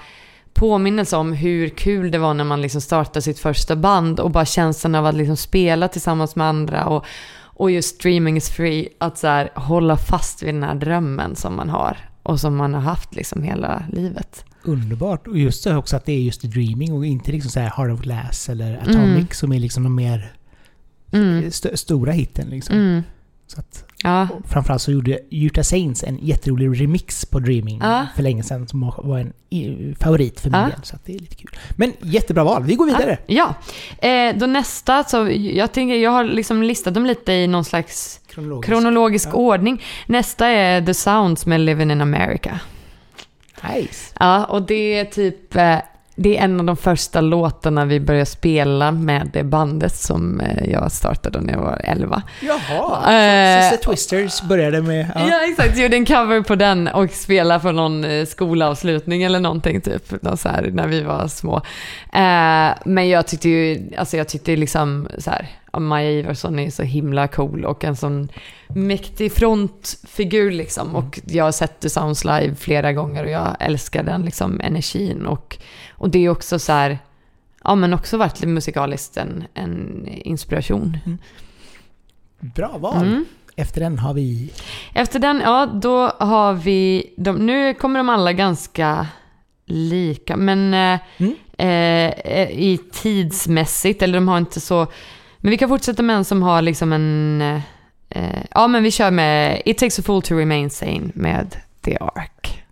[0.54, 4.44] påminnelse om hur kul det var när man liksom startade sitt första band och bara
[4.44, 7.06] känslan av att liksom spela tillsammans med andra och,
[7.54, 11.56] och just streaming is free, att så här, hålla fast vid den här drömmen som
[11.56, 14.44] man har och som man har haft liksom hela livet.
[14.64, 15.26] Underbart.
[15.26, 17.90] Och just det också att det är just Dreaming och inte liksom så här Heart
[17.90, 19.26] of Glass eller Atomic Mm.
[19.30, 20.32] som är liksom de mer
[21.12, 21.44] Mm.
[21.46, 22.48] st- stora hitten.
[22.48, 22.76] Liksom.
[22.76, 23.02] Mm.
[23.46, 24.28] Så att, Ja.
[24.48, 28.06] framförallt så gjorde Utah Saints en jätterolig remix på Dreaming Ja.
[28.16, 29.32] för länge sedan som var en
[30.00, 30.68] favorit för min Ja.
[30.82, 31.50] Så det är lite kul.
[31.70, 32.62] Men jättebra val.
[32.62, 33.18] Vi går vidare.
[33.26, 33.54] Ja,
[34.08, 38.20] eh, då nästa, så jag tänker, jag har liksom listat dem lite i någon slags
[38.62, 39.32] kronologisk Ja.
[39.32, 39.82] ordning.
[40.06, 42.60] Nästa är The Sounds med Living in America.
[43.74, 44.14] nice.
[44.20, 45.76] Ja, och det är typ, eh,
[46.14, 50.70] det är en av de första låtarna vi började spela med det bandet som eh,
[50.70, 52.22] jag startade när jag var 11.
[52.40, 55.06] Jaha, Eh, Sister Twisters började med...
[55.14, 55.40] Ja, Ja.
[55.50, 55.78] exakt.
[55.78, 60.22] Gjorde en cover på den och spelade för någon eh, skolavslutning eller någonting typ.
[60.22, 61.56] Någon så här, när vi var små.
[62.12, 65.48] Eh, men jag tyckte ju, alltså jag tyckte liksom så här,
[65.80, 68.28] Maja Ivarsson är så himla cool och en sån
[68.68, 70.94] mäktig frontfigur liksom.
[70.96, 75.26] Och jag har sett The Sounds live flera gånger och jag älskar den liksom energin.
[75.26, 75.58] Och,
[75.90, 76.98] och det är också så här,
[77.64, 80.98] ja men också varit musikaliskt en, en inspiration.
[82.40, 83.06] Bra val.
[83.06, 83.24] Mm.
[83.56, 84.52] Efter den har vi...
[84.94, 89.06] Efter den, ja då har vi, de, nu kommer de alla ganska
[89.66, 91.34] lika, men eh, Mm.
[91.58, 94.86] eh, i tidsmässigt, eller de har inte så,
[95.42, 97.60] men vi kan fortsätta med en som har liksom en, eh,
[98.10, 101.96] eh, ja men vi kör med It takes a fool to remain sane med The
[102.00, 102.62] Ark.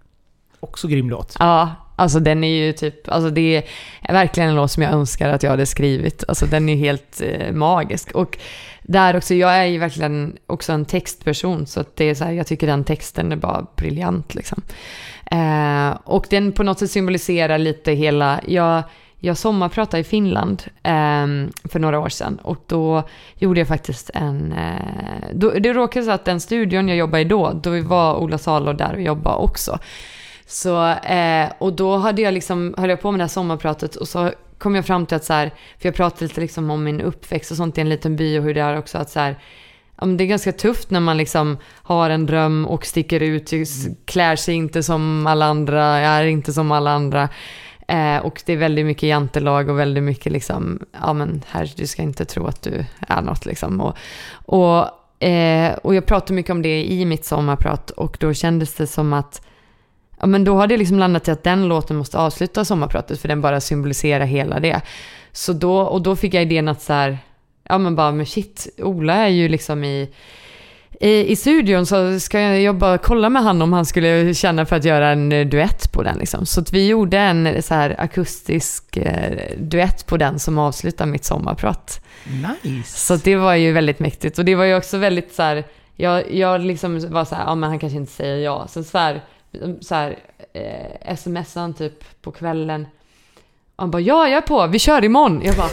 [0.61, 1.37] Också grym låt.
[1.39, 3.57] Ja, alltså den är ju typ, alltså det
[4.01, 6.25] är verkligen en låt som jag önskar att jag hade skrivit.
[6.29, 8.13] Alltså den är helt eh, magisk.
[8.13, 8.39] Och
[8.83, 12.33] där också, jag är ju verkligen också en textperson, så att det är så här,
[12.33, 14.63] jag tycker den texten är bara briljant liksom.
[15.31, 18.83] Eh, och den på något sätt symboliserar lite hela, jag,
[19.21, 21.27] jag sommarpratade i Finland eh,
[21.71, 23.03] för några år sedan och då
[23.35, 27.25] gjorde jag faktiskt en, eh, då, det råkade så att den studion jag jobbade i
[27.25, 29.79] då, då var Ola Salo där och jobbade också.
[30.47, 34.09] Så, eh, och då hade jag liksom, höll jag på med det här sommarpratet och
[34.09, 37.01] så kom jag fram till att så här, för jag pratade lite liksom om min
[37.01, 39.37] uppväxt och sånt i en liten by och hur det är också att så här,
[39.97, 43.53] det är ganska tufft när man liksom har en dröm och sticker ut,
[44.05, 47.29] klär sig inte som alla andra, är inte som alla andra.
[47.91, 51.87] Eh, och det är väldigt mycket jantelag och väldigt mycket liksom, ja men här, du
[51.87, 53.81] ska inte tro att du är något liksom.
[53.81, 53.97] Och,
[54.33, 58.87] och, eh, och jag pratade mycket om det i mitt sommarprat och då kändes det
[58.87, 59.47] som att
[60.21, 63.29] Ja men då har det liksom landat i att den låten måste avsluta sommarpratet för
[63.29, 64.81] den bara symboliserar hela det.
[65.33, 67.19] Så då, och då fick jag idén att så här,
[67.69, 70.09] ja men bara men shit, Ola är ju liksom i,
[71.03, 74.77] i, i studion så ska jag, bara kolla med han om han skulle känna för
[74.77, 76.47] att göra en eh, duett på den liksom.
[76.47, 81.25] Så att vi gjorde en så här akustisk eh, duett på den som avslutar mitt
[81.25, 82.01] sommarprat.
[82.63, 82.99] Nice.
[82.99, 85.65] Så det var ju väldigt mäktigt och det var ju också väldigt så här,
[85.97, 88.67] jag, jag liksom var så här, ja men han kanske inte säger ja.
[88.69, 89.21] Sen så här,
[89.81, 90.19] så här
[91.05, 92.87] eh, smsade han typ på kvällen.
[93.81, 95.43] Han bara, ja jag är på, vi kör imorgon.
[95.45, 95.71] Jag bara,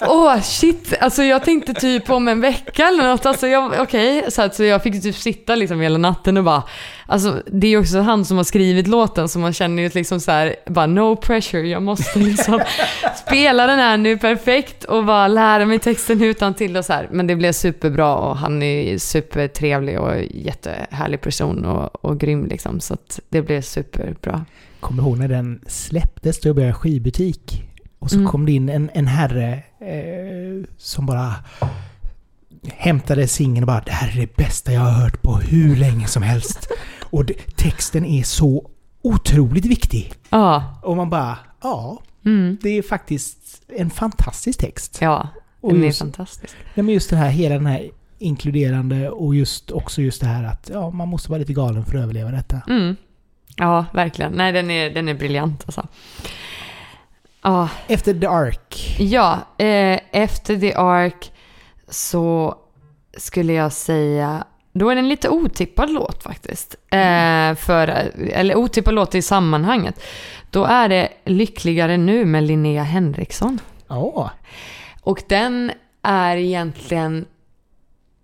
[0.00, 3.26] åh shit, alltså jag tänkte typ om en vecka eller något.
[3.26, 6.62] Alltså jag, okej, så, att, så jag fick typ sitta liksom hela natten och bara,
[7.06, 10.20] alltså det är ju också han som har skrivit låten så man känner ju liksom
[10.20, 12.60] så här, bara no pressure, jag måste liksom
[13.26, 17.08] spela den här nu perfekt och bara lära mig texten utan till och så här.
[17.10, 22.80] Men det blev superbra och han är supertrevlig och jättehärlig person och, och grym liksom.
[22.80, 24.44] Så att det blev superbra.
[24.80, 27.64] Kommer ihåg när den släpptes, då jobbade jag i skivbutik.
[27.98, 28.28] Och så Mm.
[28.28, 31.34] kom det in en, en herre eh, som bara
[32.76, 36.06] hämtade singeln och bara Det här är det bästa jag har hört på hur länge
[36.06, 36.68] som helst.
[37.10, 38.70] Och det, texten är så
[39.02, 40.12] otroligt viktig.
[40.30, 42.56] Ja, Och man bara, ja, mm.
[42.62, 44.98] det är faktiskt en fantastisk text.
[45.00, 45.28] ja,
[45.60, 46.54] Och den är just- fantastisk.
[46.74, 50.44] Nej, men just det här, hela den här inkluderande och just också just det här
[50.44, 52.60] att ja, man måste vara lite galen för att överleva detta.
[52.68, 52.96] Mm.
[53.58, 54.32] Ja, verkligen.
[54.32, 55.86] Nej, den är, den är briljant alltså.
[57.42, 58.96] Ja, Efter The Ark.
[58.98, 61.32] ja eh, efter The Ark
[61.88, 62.54] så
[63.16, 66.74] skulle jag säga, då är det en lite otippad låt faktiskt.
[66.90, 67.88] Eh, för,
[68.32, 70.00] eller otippad låt i sammanhanget.
[70.50, 73.58] Då är det Lyckligare nu med Linnea Henriksson.
[73.88, 74.30] Ja.
[75.02, 77.26] Och den är egentligen...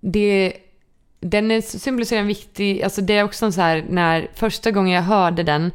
[0.00, 0.52] Det,
[1.24, 2.82] den är, symboliserar en viktig...
[2.82, 5.70] Alltså det är också en så här, när första gången jag hörde den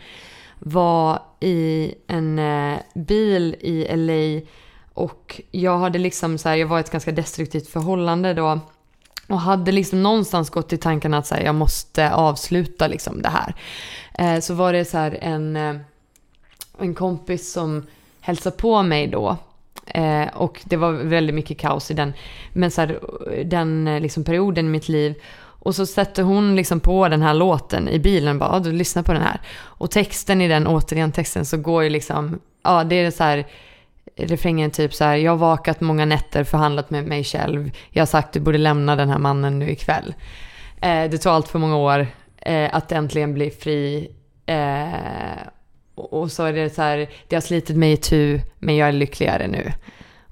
[0.59, 4.49] var i en eh, bil i LA
[4.93, 8.59] och jag hade liksom så här, jag var i ett ganska destruktivt förhållande då
[9.27, 13.29] och hade liksom någonstans gått i tanken att så här, jag måste avsluta liksom det
[13.29, 13.55] här.
[14.13, 15.75] Eh, så var det så här en, eh,
[16.79, 17.87] en kompis som
[18.21, 19.37] hälsade på mig då
[19.93, 22.13] Eh, och det var väldigt mycket kaos i den,
[22.53, 22.99] men så här,
[23.45, 25.15] den eh, liksom perioden i mitt liv.
[25.61, 28.71] Och så sätter hon liksom på den här låten i bilen och bara, ah, du
[28.71, 29.41] lyssnar på den här.
[29.61, 33.45] Och texten i den, återigen texten, så går ju liksom, ja det är så här,
[34.15, 37.71] refrängen typ så här, jag har vakat många nätter, förhandlat med mig själv.
[37.89, 40.13] Jag har sagt du borde lämna den här mannen nu ikväll.
[40.81, 44.11] Eh, det tog allt för många år eh, att äntligen bli fri.
[44.45, 44.87] Eh,
[45.99, 48.91] och så är det så här, det har slitit mig i tu, men jag är
[48.91, 49.73] lyckligare nu.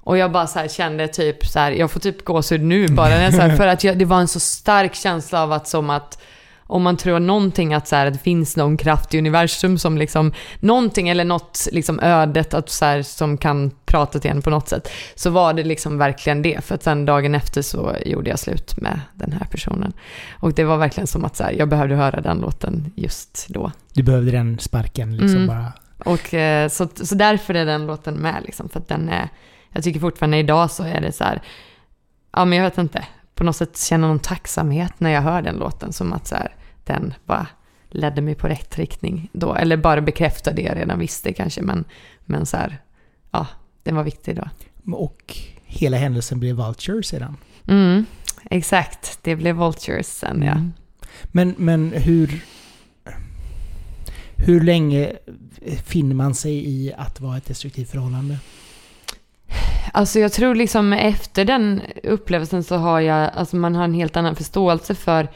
[0.00, 3.32] Och jag bara så här kände typ så här, jag får typ gåshud nu bara.
[3.32, 6.22] Så här, för att jag, det var en så stark känsla av att som att,
[6.70, 9.98] om man tror någonting att, så här, att det finns någon kraft i universum som
[9.98, 14.50] liksom, någonting eller något liksom ödet att, så här, som kan prata till en på
[14.50, 16.64] något sätt, så var det liksom verkligen det.
[16.64, 19.92] För att sen dagen efter så gjorde jag slut med den här personen.
[20.40, 23.72] Och det var verkligen som att så här, jag behövde höra den låten just då.
[23.92, 25.46] Du behövde den sparken liksom Mm.
[25.46, 25.72] bara.
[26.04, 29.28] Och eh, så, så därför är den låten med liksom, för att den är,
[29.72, 31.42] jag tycker fortfarande idag så är det så här,
[32.32, 33.04] ja men jag vet inte,
[33.38, 36.54] på något sätt känner någon tacksamhet när jag hör den låten, som att så här,
[36.84, 37.46] den bara
[37.90, 41.84] ledde mig på rätt riktning då, eller bara bekräftade det jag redan visste kanske, men,
[42.24, 42.78] men så här,
[43.30, 43.46] ja,
[43.82, 44.48] den var viktig då.
[44.96, 47.36] Och hela händelsen blev Vulture sedan.
[47.68, 48.06] Mm,
[48.50, 50.52] exakt, det blev Vultures sen ja.
[50.52, 50.72] Mm.
[51.24, 52.44] Men, men hur...
[54.40, 55.12] Hur länge
[55.84, 58.38] finner man sig i att vara ett destruktivt förhållande?
[59.92, 64.16] Alltså jag tror liksom efter den upplevelsen så har jag, alltså man har en helt
[64.16, 65.28] annan förståelse för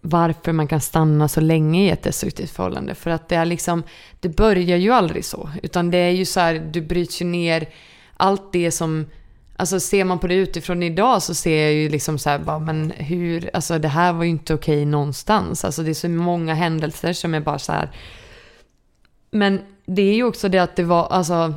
[0.00, 2.94] varför man kan stanna så länge i ett destruktivt förhållande.
[2.94, 3.82] För att det är liksom,
[4.20, 5.50] det börjar ju aldrig så.
[5.62, 7.68] Utan det är ju så här, du bryts ju ner
[8.16, 9.06] allt det som,
[9.56, 12.58] alltså ser man på det utifrån idag så ser jag ju liksom så här, bara,
[12.58, 15.64] men hur, alltså det här var ju inte okej någonstans.
[15.64, 17.90] Alltså det är så många händelser som är bara så här.
[19.30, 21.54] Men det är ju också det att det var, alltså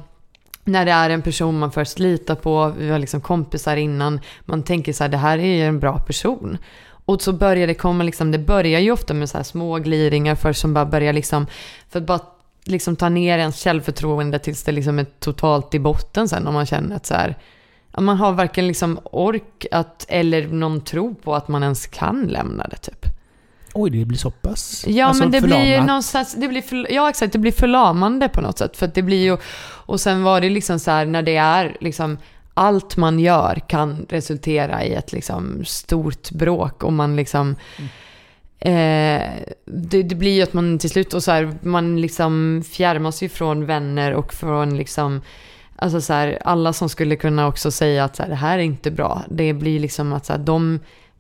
[0.70, 4.64] när det är en person man först litar på, vi var liksom kompisar innan, man
[4.64, 6.58] tänker så här, det här är ju en bra person.
[7.06, 10.36] Och så börjar det komma liksom, det börjar ju ofta med så här små gliringar
[10.36, 11.48] först som bara börjar liksom,
[11.90, 12.20] för att bara
[12.64, 16.66] liksom ta ner ens självförtroende tills det liksom är totalt i botten sen om man
[16.66, 17.38] känner att så här,
[17.98, 22.68] man har varken liksom ork att, eller någon tro på att man ens kan lämna
[22.68, 23.06] det typ.
[23.74, 26.92] Oj, det blir så pass Ja, alltså, men det blir ju någonstans, det blir för,
[26.92, 28.78] ja exakt, det blir förlamande på något sätt.
[28.78, 29.38] För det blir ju,
[29.86, 32.18] och sen var det liksom så här när det är liksom,
[32.54, 37.56] allt man gör kan resultera i ett liksom stort bråk och man liksom,
[38.60, 39.22] eh,
[39.66, 43.30] det, det blir ju att man till slut, och så här, man liksom fjärmas ju
[43.30, 45.22] från vänner och från liksom,
[45.82, 48.64] Alltså så här, alla som skulle kunna också säga att så här, det här är
[48.64, 49.24] inte bra.
[49.30, 50.80] Det blir liksom att så här, de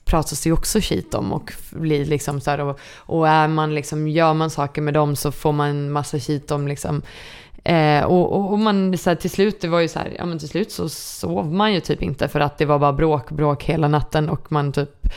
[0.10, 3.76] pratas det ju också skit om och blir liksom så här, och, och är man
[3.76, 7.02] liksom, gör man saker med dem så får man massa skit om liksom.
[7.64, 10.26] Eh, och, och, och man så här, till slut, det var ju så här, ja
[10.26, 13.32] men till slut så sov man ju typ inte för att det var bara bråk,
[13.32, 15.10] bråk hela natten och man typ,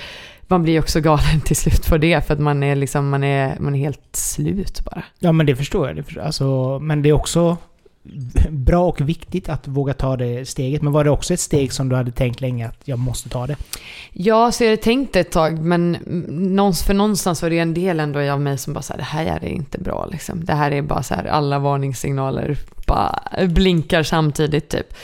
[0.42, 3.24] man blir ju också galen till slut för det för att man är liksom, man
[3.24, 5.02] är, man är helt slut bara.
[5.18, 5.96] Ja, men det förstår jag.
[5.96, 7.57] Det förstår, alltså, men det är också
[8.50, 10.82] bra och viktigt att våga ta det steget.
[10.82, 13.46] Men var det också ett steg som du hade tänkt länge att jag måste ta
[13.46, 13.56] det?
[14.12, 15.96] Ja, så jag hade tänkt det ett tag, men
[16.86, 19.48] för någonstans var det en del ändå av mig som bara sa det här är
[19.48, 20.44] inte bra liksom.
[20.44, 24.94] Det här är bara så här, alla varningssignaler bara blinkar samtidigt typ.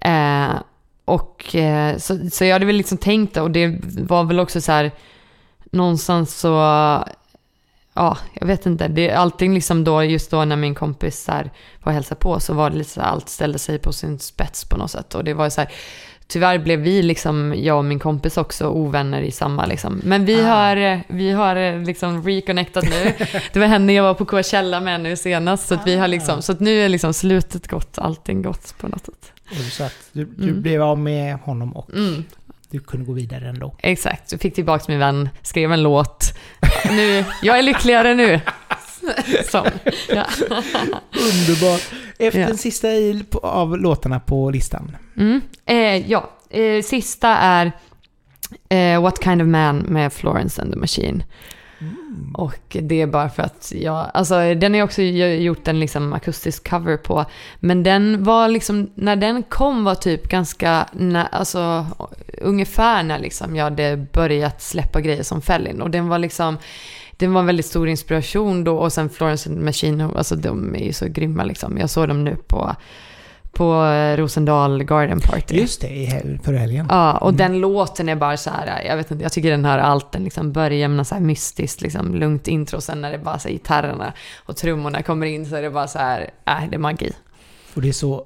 [0.00, 0.54] Eh,
[1.04, 4.60] och eh, så, så jag hade väl liksom tänkt det och det var väl också
[4.60, 4.90] så här,
[5.70, 6.58] någonstans så,
[7.94, 8.88] ja, jag vet inte.
[8.88, 11.42] Det, allting liksom då, just då när min kompis så här,
[11.82, 14.18] var och hälsade på så var det lite så här, allt ställde sig på sin
[14.18, 15.14] spets på något sätt.
[15.14, 15.70] Och det var så här,
[16.26, 20.00] Tyvärr blev vi, liksom, jag och min kompis också, ovänner i samma liksom.
[20.04, 20.46] Men vi Ah.
[20.46, 23.12] har, vi har liksom reconnectat nu.
[23.52, 25.68] Det var henne jag var på Coachella med nu senast.
[25.68, 28.88] Så att vi har liksom, så att nu är liksom slutet gott, allting gott på
[28.88, 29.32] något sätt.
[29.72, 30.62] Så att du, du Mm.
[30.62, 32.24] blev av med honom och Mm,
[32.74, 33.74] du kunde gå vidare ändå.
[33.82, 36.34] exakt, jag fick tillbaka min vän, skrev en låt.
[36.90, 38.40] Nu, jag är lyckligare nu.
[39.50, 39.66] Som,
[40.08, 40.26] ja.
[41.12, 41.82] Underbart!
[42.18, 42.46] Efter Ja.
[42.46, 42.88] den sista
[43.42, 44.96] av låtarna på listan.
[45.16, 45.40] Mm.
[45.66, 47.72] Eh, ja, eh, sista är
[48.68, 51.24] eh, What Kind of Man med Florence and the Machine.
[51.78, 52.34] Mm.
[52.34, 56.12] Och det är bara för att jag, alltså den har jag också gjort en liksom
[56.12, 57.24] akustisk cover på.
[57.60, 60.86] Men den var liksom, när den kom var typ ganska,
[61.32, 61.86] alltså
[62.38, 65.82] ungefär när liksom jag hade börjat släppa grejer som Fellin.
[65.82, 66.58] Och den var liksom,
[67.16, 70.74] den var en väldigt stor inspiration då och sen Florence and the Machine, alltså de
[70.74, 71.78] är ju så grymma liksom.
[71.78, 72.76] Jag såg dem nu på,
[73.54, 73.74] på
[74.18, 75.56] Rosendal Garden Party.
[75.60, 76.86] Just det, i hel- förra helgen.
[76.90, 77.36] Ja, och Mm.
[77.36, 80.12] den låten är bara så här, jag vet inte, jag tycker den har allt.
[80.12, 82.80] Den liksom börjar med så här mystiskt, liksom lugnt intro.
[82.80, 84.12] Sen när det bara så här, gitarrerna
[84.46, 87.12] och trummorna kommer in så är det bara så här, äh, det är magi.
[87.74, 88.24] Och det är så...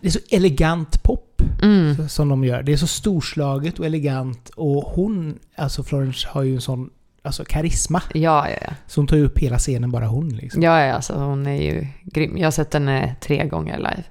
[0.00, 2.08] Det är så elegant pop Mm.
[2.08, 2.62] som de gör.
[2.62, 4.48] Det är så storslaget och elegant.
[4.56, 6.90] Och hon, alltså Florence har ju en sån
[7.24, 8.02] alltså karisma.
[8.14, 8.72] Ja, ja, ja.
[8.86, 10.62] Så hon tar ju upp hela scenen, bara hon liksom.
[10.62, 12.38] Ja, ja, alltså hon är ju grym.
[12.38, 14.02] Jag har sett henne tre gånger live.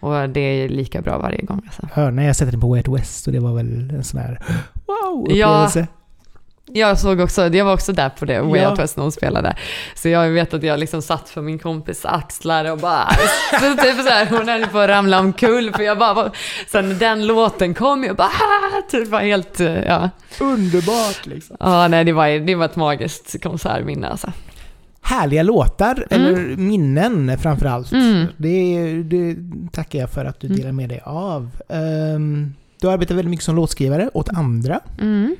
[0.00, 1.88] Och det är lika bra varje gång alltså.
[1.92, 4.42] Hör när jag sätter den på Way West och det var väl en sån här
[4.86, 5.86] wow-upplevelse.
[6.72, 8.70] Jag såg också, jag var också där på det, Way Ja.
[8.70, 9.56] Out West när hon spelade.
[9.94, 13.08] Så jag vet att jag liksom satt för min kompis axlar och bara,
[13.60, 16.30] så typ så här, hon höll på att ramla omkull för jag bara, var,
[16.68, 20.10] sen den låten kom, jag bara, ah, typ var helt, eh, ja.
[20.40, 21.56] Underbart liksom.
[21.60, 24.32] Ja, nej det var, det var ett magiskt konsertminne alltså.
[25.02, 27.92] Härliga låtar, eller minnen framförallt.
[27.92, 28.26] Mm.
[28.36, 29.36] Det, det
[29.72, 30.58] tackar jag för att du Mm.
[30.58, 31.50] delar med dig av.
[31.68, 34.80] Um, du arbetar väldigt mycket som låtskrivare åt andra.
[35.00, 35.36] Mm.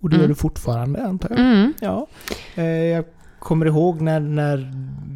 [0.00, 0.28] Och det gör Mm.
[0.28, 1.38] du fortfarande antar jag.
[1.38, 1.72] Mm.
[1.80, 2.06] Ja.
[2.54, 3.04] Eh, jag
[3.38, 4.72] kommer ihåg när, när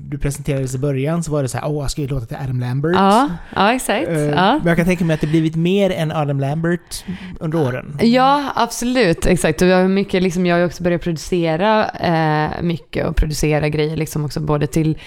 [0.09, 2.37] du presenterades i början så var det så här, åh, jag ska ju låta till
[2.37, 2.93] Adam Lambert.
[2.95, 4.09] Ja, ja exakt.
[4.09, 4.59] Eh, Ja.
[4.59, 7.05] Men jag kan tänka mig att det blivit mer än Adam Lambert
[7.41, 7.99] under åren.
[8.03, 9.27] Ja, absolut.
[9.27, 9.63] Exakt.
[9.63, 13.97] Och jag har, mycket, liksom, jag har också börjat producera eh, mycket och producera grejer
[13.97, 14.99] liksom också både till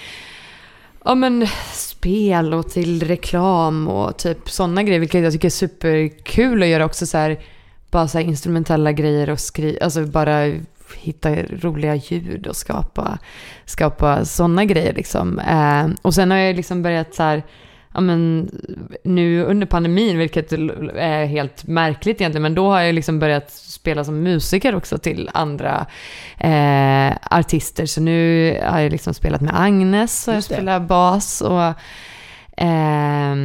[1.04, 5.00] ja, men, spel och till reklam och typ sådana grejer.
[5.00, 7.38] Vilket jag tycker är superkul att göra också så här,
[7.94, 10.52] bara så instrumentella grejer och skriva, alltså bara
[10.96, 13.18] hitta roliga ljud och skapa,
[13.64, 15.38] skapa sådana grejer liksom.
[15.38, 17.42] Eh, och sen har jag liksom börjat så här,
[17.94, 18.50] ja men
[19.04, 24.04] nu under pandemin, vilket är helt märkligt egentligen, men då har jag liksom börjat spela
[24.04, 25.86] som musiker också till andra
[26.38, 27.86] eh, artister.
[27.86, 31.74] Så nu har jag liksom spelat med Agnes och jag spelar bas och,
[32.64, 33.36] eh,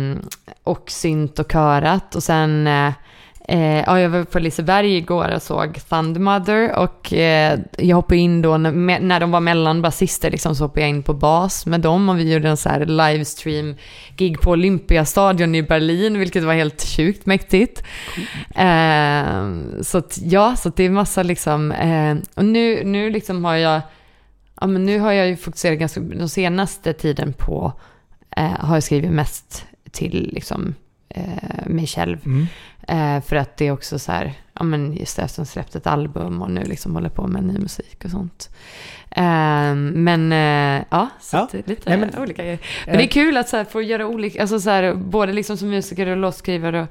[0.63, 2.15] och synt och körat.
[2.15, 2.67] Och sen
[3.49, 8.41] eh, ja, jag var på Liseberg igår och såg Thundermother och eh, jag hoppade in
[8.41, 11.81] då när, när de var mellan basister liksom, så hoppade jag in på bas med
[11.81, 13.75] dem och vi gjorde en så här livestream
[14.17, 17.83] gig på Olympiastadion i Berlin vilket var helt sjukt mäktigt.
[18.55, 23.45] Eh, så att, ja, så att det är massa liksom, eh, och nu, nu liksom
[23.45, 23.81] har jag,
[24.61, 27.73] ja men nu har jag ju fokuserat ganska, den senaste tiden på,
[28.37, 30.75] eh, har jag skrivit mest till liksom
[31.09, 32.17] eh, mig själv.
[32.25, 32.47] Mm.
[32.89, 35.87] Eh, för att det är också så här, ja men just det, som släppt ett
[35.87, 38.49] album och nu liksom håller på med ny musik och sånt.
[39.11, 41.47] Eh, men eh, ja, så Ja.
[41.65, 42.59] lite Nej, men- olika grejer.
[42.85, 45.33] Men det är Eh, kul att så här, få göra olika, alltså så här, både
[45.33, 46.87] liksom som musiker och låtskrivare och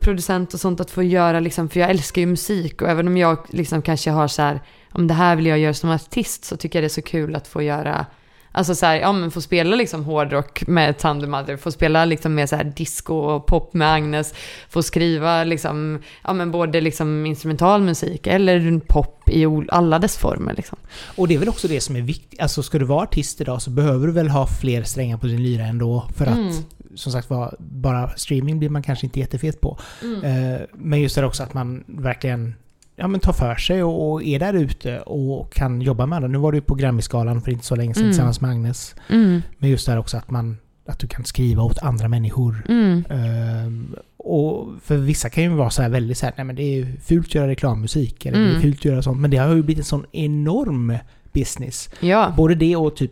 [0.00, 3.16] producent och sånt, att få göra liksom, för jag älskar ju musik och även om
[3.16, 4.60] jag liksom kanske har så här,
[4.92, 7.34] om det här vill jag göra som artist så tycker jag det är så kul
[7.36, 8.06] att få göra
[8.52, 12.34] Alltså så här, ja men få spela liksom hårdrock med Thunder Mother, få spela liksom
[12.34, 14.34] med så här disco och pop med Agnes,
[14.68, 20.54] få skriva liksom, ja men både liksom instrumental musik eller pop i alla dess former
[20.56, 20.78] liksom.
[21.16, 22.40] Och det är väl också det som är viktigt.
[22.40, 25.42] Alltså ska du vara artist idag så behöver du väl ha fler strängar på din
[25.42, 26.04] lyra ändå.
[26.16, 26.52] För att Mm.
[26.94, 29.78] som sagt var, bara streaming blir man kanske inte jättefet på.
[30.24, 32.54] Eh, Men just det också att man verkligen
[33.00, 36.28] ja, men tar för sig och, och är där ute och kan jobba med andra.
[36.28, 38.10] Nu var du på Grammisgalan för inte så länge sedan Mm.
[38.12, 38.94] tillsammans med Agnes.
[39.08, 39.42] Mm.
[39.58, 42.62] Men just det här också att man att du kan skriva åt andra människor.
[42.68, 43.04] Mm.
[43.10, 46.62] Ehm, och för vissa kan ju vara så här väldigt så här, nej men det
[46.62, 48.62] är fult att göra reklammusik, eller det är Mm.
[48.62, 49.20] fult att göra sånt.
[49.20, 50.96] Men det har ju blivit en sån enorm
[51.32, 51.90] business.
[52.00, 52.34] Ja.
[52.36, 53.10] Både det och typ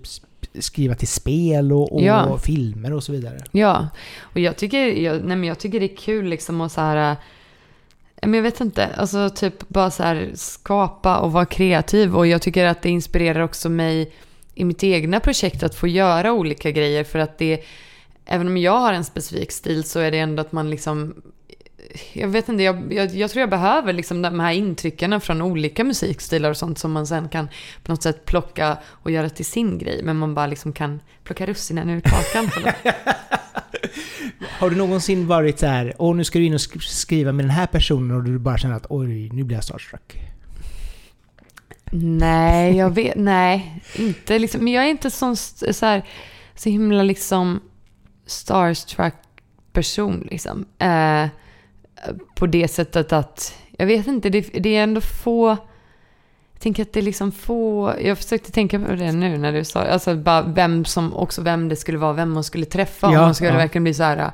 [0.59, 2.39] skriva till spel och, och Ja.
[2.39, 3.39] filmer och så vidare.
[3.51, 3.89] Ja,
[4.20, 7.16] och jag tycker, jag, nej men jag tycker det är kul liksom att så här,
[8.23, 12.16] men jag vet inte, alltså typ bara så här skapa och vara kreativ.
[12.16, 14.12] Och jag tycker att det inspirerar också mig
[14.55, 17.05] i mitt egna projekt att få göra olika grejer.
[17.05, 17.64] För att det,
[18.25, 21.14] även om jag har en specifik stil så är det ändå att man liksom
[22.12, 25.85] jag vet inte, jag, jag, jag tror jag behöver liksom de här intrycken från olika
[25.85, 27.49] musikstilar och sånt som man sen kan
[27.83, 30.03] på något sätt plocka och göra till sin grej.
[30.03, 32.51] Men man bara liksom kan plocka russinen ur kakan.
[34.41, 37.45] Har du någonsin varit så här, åh nu ska du in och sk- skriva med
[37.45, 40.16] den här personen och du bara känner att oj, nu blir jag starstruck.
[41.93, 46.03] Nej, jag vet, nej, inte liksom, men jag är inte sån, så här,
[46.55, 47.61] så himla liksom
[48.26, 49.14] starstruck
[49.72, 50.66] person liksom.
[50.79, 51.26] Eh,
[52.34, 55.49] på det sättet att, jag vet inte, det, det är ändå få,
[56.53, 59.64] jag tänker att det är liksom få, jag försökte tänka på det nu när du
[59.64, 63.12] sa, alltså bara vem som, också vem det skulle vara, vem man skulle träffa, om
[63.12, 63.57] Ja, man skulle ja.
[63.57, 64.30] verkligen bli så här,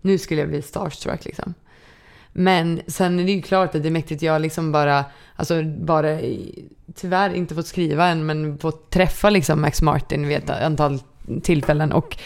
[0.00, 1.54] nu skulle jag bli starstruck liksom.
[2.32, 5.04] Men sen är det ju klart att det är mäktigt, jag liksom bara,
[5.36, 6.18] alltså bara,
[6.94, 10.98] tyvärr inte fått skriva än, men fått träffa liksom Max Martin vid ett antal
[11.42, 12.18] tillfällen och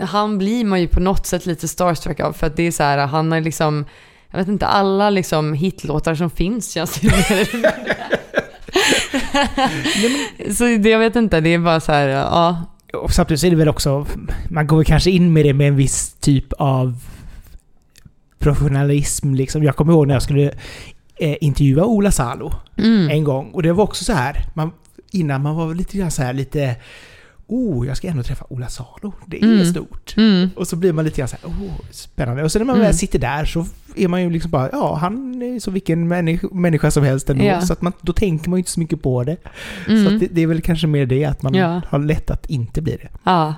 [0.00, 2.82] han blir man ju på något sätt lite starstruck av för att det är så
[2.82, 3.84] här, han har liksom,
[4.32, 7.46] jag vet inte, alla liksom hitlåtar som finns känns det.
[10.54, 12.62] Så det, jag vet inte, det är bara så här, ja.
[12.92, 14.06] Och samtidigt så är det väl också,
[14.50, 16.96] man går kanske in med det med en viss typ av
[18.38, 19.62] professionalism liksom.
[19.64, 20.52] Jag kommer ihåg när jag skulle
[21.16, 23.10] eh, intervjua Ola Salo Mm.
[23.10, 24.72] en gång och det var också så här, man,
[25.10, 26.76] innan man var lite grann så här lite
[27.46, 29.12] oh, jag ska ändå träffa Ola Salo.
[29.26, 29.64] Det är Mm.
[29.66, 30.14] stort.
[30.16, 30.50] Mm.
[30.56, 32.42] Och så blir man lite grann så här, oh, spännande.
[32.44, 32.86] Och sen när man Mm.
[32.86, 33.66] väl sitter där så
[33.96, 36.08] är man ju liksom bara, ja, han är så vilken
[36.52, 37.44] människa, som helst ändå.
[37.44, 37.60] Ja.
[37.60, 39.36] Så att man, då tänker man ju inte så mycket på det.
[39.86, 40.06] Så Mm.
[40.14, 41.80] att det, det är väl kanske mer det, att man Ja.
[41.88, 43.08] har lätt att inte bli det.
[43.24, 43.54] Ja.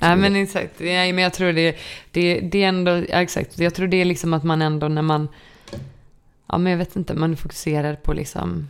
[0.00, 0.72] Så- Nej men exakt.
[0.80, 1.76] Nej, men jag tror det,
[2.10, 3.58] det, det är ändå, ja, exakt.
[3.58, 5.28] Jag tror det är liksom att man ändå när man,
[6.48, 8.68] ja men jag vet inte, man fokuserar på liksom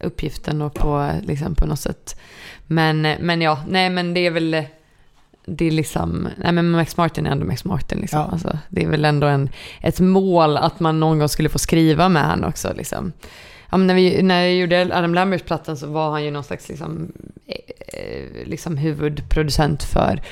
[0.00, 2.20] uppgiften och på, liksom på något sätt.
[2.66, 4.64] Men, men ja, nej men det är väl,
[5.46, 8.20] det är liksom, nej men Max Martin är ändå Max Martin liksom.
[8.20, 8.28] Ja.
[8.32, 12.08] Alltså, det är väl ändå en, ett mål att man någon gång skulle få skriva
[12.08, 13.12] med han också liksom.
[13.70, 17.12] Ja, när, vi, när jag gjorde Adam Lambert-plattan så var han ju någon slags liksom,
[17.46, 20.22] eh, liksom huvudproducent för,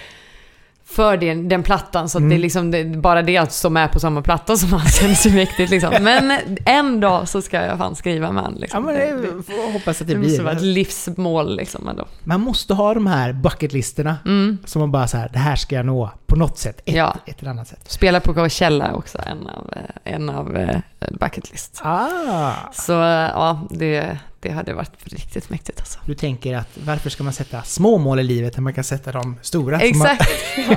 [0.88, 2.08] för den, den plattan.
[2.08, 2.30] Så att Mm.
[2.30, 5.26] det är liksom det, bara det att stå med på samma platta som han känns
[5.26, 5.70] ju mäktigt.
[5.70, 5.94] Liksom.
[6.00, 8.52] Men en dag så ska jag fan skriva med han.
[8.54, 8.84] Ja, Liksom.
[8.84, 10.64] men det, får hoppas att det, det måste blir vara ett det.
[10.66, 12.04] livsmål liksom ändå.
[12.24, 14.58] Man måste ha de här bucketlisterna Mm.
[14.64, 16.80] som man bara så här, det här ska jag nå på något sätt.
[16.84, 17.16] Ett, Ja.
[17.26, 17.80] ett eller annat sätt.
[17.86, 20.76] Spela på Coachella också, en av, eh, en av eh,
[21.20, 21.80] bucket list.
[21.84, 22.52] Ah!
[22.72, 25.98] Så eh, ja, det, det hade varit riktigt mäktigt alltså.
[26.06, 29.12] Du tänker att varför ska man sätta små mål i livet när man kan sätta
[29.12, 29.76] de stora?
[29.78, 30.30] Man, Exakt!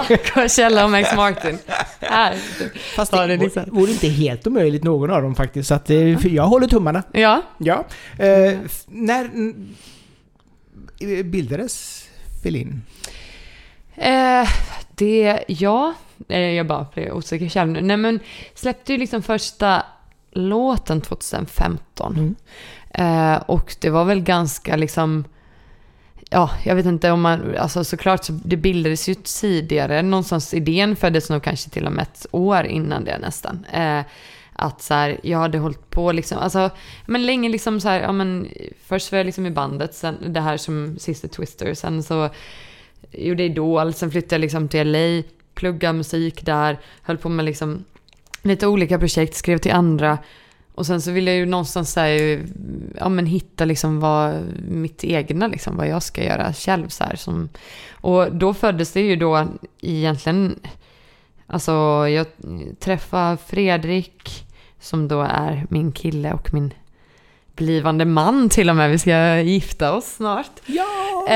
[0.10, 1.58] Ja, Coachella och Max Martin.
[2.00, 2.36] Här.
[2.96, 5.68] fast det liksom- vore inte helt omöjligt någon av dem faktiskt.
[5.68, 7.04] Så att, eh, för jag håller tummarna.
[7.12, 7.86] Ja, Ja.
[8.18, 8.58] Eh,
[8.88, 9.74] när mm,
[11.32, 12.06] bildades
[12.44, 12.82] Felin?
[13.96, 14.50] Eh,
[14.96, 15.94] det, ja,
[16.30, 17.82] eh, jag bara blir osäker själv nu.
[17.82, 18.20] Nej men,
[18.56, 19.84] släppte ju liksom första
[20.32, 22.14] låten 2015.
[22.14, 22.36] Mm.
[22.94, 25.26] Eh, och det var väl ganska liksom,
[26.30, 30.02] ja, jag vet inte om man, alltså såklart så det bildades ju tidigare.
[30.02, 33.66] Någonstans idén föddes nog kanske till och med ett år innan det nästan.
[33.74, 34.02] Eh,
[34.54, 36.70] att så här, jag hade hållit på liksom, alltså,
[37.06, 38.48] men länge liksom så här, ja men,
[38.86, 42.30] först var jag liksom i bandet, sen det här som Sister Twister, sen så
[43.12, 45.24] gjorde jag Idol, sen flyttade jag liksom till LA,
[45.54, 47.86] pluggade musik där, höll på med liksom
[48.42, 50.18] lite olika projekt, skrev till andra.
[50.80, 52.46] Och sen så ville jag ju någonstans så här,
[53.00, 54.36] ja men hitta liksom vad
[54.68, 57.16] mitt egna liksom, vad jag ska göra själv så här.
[57.16, 57.50] Som,
[57.92, 59.48] och då föddes det ju då
[59.82, 60.60] egentligen,
[61.48, 61.72] alltså
[62.08, 62.26] jag
[62.80, 64.46] träffade Fredrik
[64.80, 66.74] som då är min kille och min
[67.56, 68.92] blivande man till och med.
[68.92, 70.52] Vi ska gifta oss snart.
[70.66, 71.28] Ja!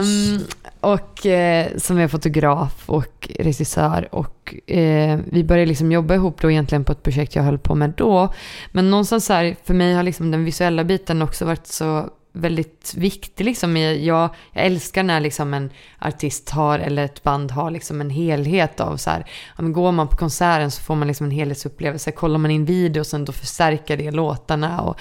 [0.00, 0.46] Mys
[0.80, 4.08] och eh, som är fotograf och regissör.
[4.14, 7.74] Och eh, vi började liksom jobba ihop då egentligen på ett projekt jag höll på
[7.74, 8.34] med då.
[8.72, 12.94] Men någonstans så här, för mig har liksom den visuella biten också varit så väldigt
[12.96, 13.44] viktig.
[13.44, 13.76] Liksom.
[13.76, 18.80] Jag, jag älskar när liksom en artist har, eller ett band har liksom en helhet
[18.80, 19.26] av så här,
[19.56, 22.10] ja, men går man på konserten så får man liksom en helhetsupplevelse.
[22.10, 24.80] Kollar man in videosen då förstärker det låtarna.
[24.80, 24.96] Och,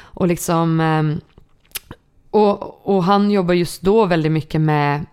[0.00, 0.80] och liksom...
[0.80, 1.27] Eh,
[2.30, 5.06] och, och han jobbar just då väldigt mycket med,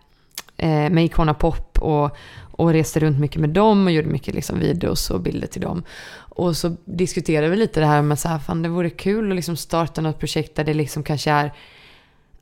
[0.58, 2.18] eh, med Icona Pop och,
[2.52, 5.84] och reste runt mycket med dem och gjorde mycket liksom videos och bilder till dem.
[6.16, 9.36] Och så diskuterade vi lite det här med så här, fan det vore kul att
[9.36, 11.54] liksom starta något projekt där det liksom kanske är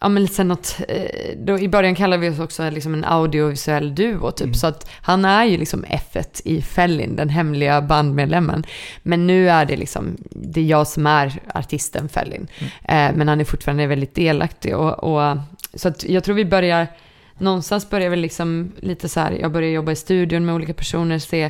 [0.03, 3.95] Ja men här något, eh, då i början kallade vi oss också liksom en audiovisuell
[3.95, 4.45] duo typ.
[4.45, 4.53] Mm.
[4.53, 8.65] Så att han är ju liksom F1 i Fellin, den hemliga bandmedlemmen.
[9.03, 12.47] Men nu är det liksom, det är jag som är artisten Fellin.
[12.81, 14.77] Eh, men han är fortfarande väldigt delaktig.
[14.77, 15.37] Och, och,
[15.73, 16.87] så att jag tror vi börjar,
[17.37, 21.19] någonstans börjar vi liksom lite så här, jag börjar jobba i studion med olika personer,
[21.19, 21.49] se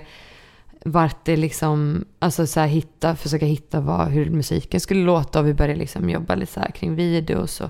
[0.85, 5.47] vart det liksom, alltså så här hitta, försöka hitta vad, hur musiken skulle låta och
[5.47, 7.69] vi börjar liksom jobba lite så här kring videos och,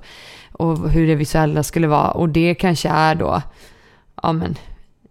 [0.54, 2.12] och hur det visuella skulle vara.
[2.12, 3.42] Och det kanske är då,
[4.24, 4.56] ja men,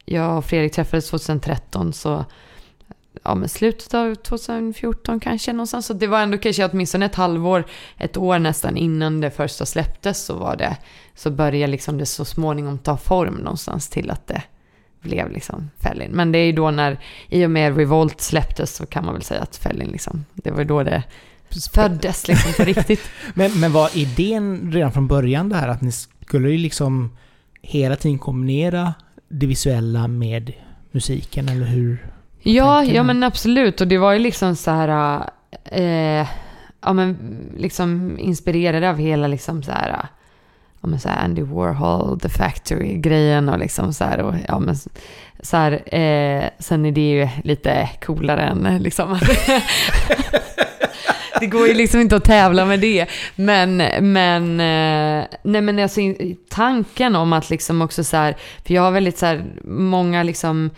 [0.05, 2.25] jag och Fredrik träffades 2013 så,
[3.23, 5.87] ja men slutet av 2014 kanske någonstans.
[5.87, 7.65] Så det var ändå kanske åtminstone ett halvår,
[7.99, 10.77] ett år nästan innan det första släpptes så var det,
[11.15, 14.43] så började liksom det så småningom ta form någonstans till att det
[15.01, 16.11] blev liksom Fellin.
[16.11, 19.23] Men det är ju då när, i och med Revolt släpptes så kan man väl
[19.23, 21.03] säga att Fellin liksom, det var då det
[21.75, 23.11] föddes liksom på riktigt.
[23.35, 27.17] Men, men var idén redan från början det här att ni skulle ju liksom
[27.63, 28.95] hela tiden kombinera
[29.29, 30.53] det visuella med
[30.91, 32.07] musiken, eller hur?
[32.43, 33.81] Ja, ja men absolut.
[33.81, 35.23] Och det var ju liksom så här,
[35.65, 36.29] eh,
[36.81, 37.17] ja men
[37.57, 40.07] liksom inspirerade av hela liksom så här,
[40.81, 44.77] ja men så här Andy Warhol, The Factory-grejen och liksom så här, och ja men
[45.41, 49.19] så här, eh, sen är det ju lite coolare än liksom
[51.43, 53.07] Det går ju liksom inte att tävla med det.
[53.35, 53.77] Men,
[54.13, 56.01] men, eh, nej men alltså
[56.49, 58.37] tanken om att liksom också så här,
[58.67, 60.71] för jag har väldigt så här, många liksom,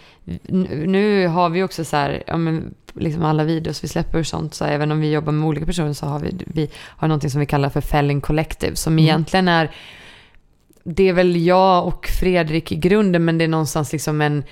[0.86, 4.54] nu har vi också så här, ja men liksom alla videos vi släpper och sånt,
[4.54, 7.40] så även om vi jobbar med olika personer så har vi, vi har någonting som
[7.40, 9.04] vi kallar för Felling Collective, som Mm.
[9.04, 9.70] egentligen är
[10.84, 14.44] det är väl jag och Fredrik i grunden, men det är någonstans liksom en...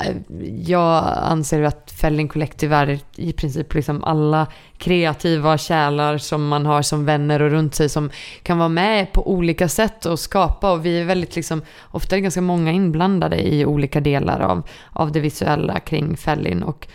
[0.00, 0.16] Eh,
[0.64, 4.46] jag anser att Felling Collective är i princip liksom alla
[4.78, 8.10] kreativa kärlar som man har som vänner och runt sig som
[8.42, 10.72] kan vara med på olika sätt och skapa.
[10.72, 15.12] Och vi är väldigt liksom, ofta är ganska många inblandade i olika delar av, av
[15.12, 16.62] det visuella kring Felling.
[16.62, 16.88] Och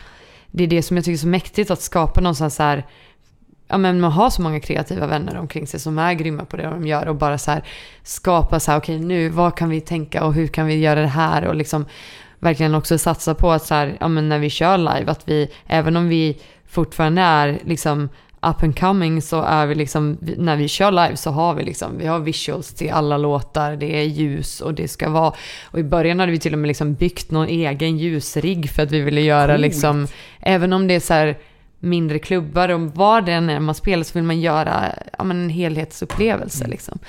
[0.51, 2.85] det är det som jag tycker är så mäktigt att skapa någonstans så här
[3.67, 6.63] ja, men man har så många kreativa vänner omkring sig som är grymma på det
[6.63, 7.63] de gör och bara så här
[8.03, 11.01] skapa så här, okej okay, nu, vad kan vi tänka och hur kan vi göra
[11.01, 11.85] det här och liksom
[12.43, 15.51] verkligen också satsa på att så här, ja men när vi kör live, att vi,
[15.67, 16.37] även om vi
[16.67, 18.09] fortfarande är liksom
[18.41, 21.97] up and coming så är vi liksom, när vi kör live så har vi liksom,
[21.97, 25.33] vi har visuals till alla låtar, det är ljus och det ska vara,
[25.63, 28.91] och i början hade vi till och med liksom byggt någon egen ljusrigg för att
[28.91, 29.61] vi ville göra cool.
[29.61, 30.07] liksom,
[30.39, 31.37] även om det är så här,
[31.83, 35.41] mindre klubbar och var det än är man spelar så vill man göra ja, men
[35.41, 36.63] en helhetsupplevelse.
[36.63, 36.71] Mm.
[36.71, 36.99] Liksom.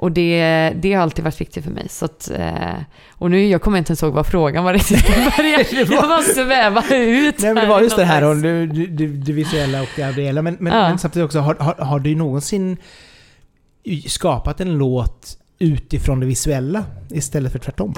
[0.00, 1.88] Och det, det har alltid varit viktigt för mig.
[1.88, 2.80] Så att, eh,
[3.10, 5.64] och nu, jag kommer inte ens ihåg vad frågan var riktigt början.
[5.90, 7.38] Jag måste sväva ut.
[7.38, 10.42] Nej, men det var just det här om det, det, det visuella och det areella.
[10.42, 10.88] Men, men, ja.
[10.88, 12.76] men samtidigt också, har, har, har du någonsin
[14.06, 17.94] skapat en låt utifrån det visuella istället för tvärtom?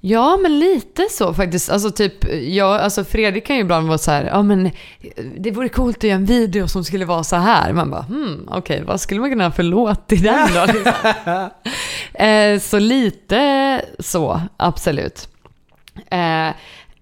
[0.00, 1.70] Ja, men lite så faktiskt.
[1.70, 4.70] Alltså typ, ja, alltså Fredrik kan ju ibland vara så här, ja men
[5.38, 7.72] det vore coolt att göra en video som skulle vara så här.
[7.72, 10.66] Man bara, hmm, okej, okay, vad skulle man kunna ha för låt i den då?
[10.72, 11.50] Liksom.
[12.26, 15.28] eh, så lite så, absolut.
[16.10, 16.48] Eh,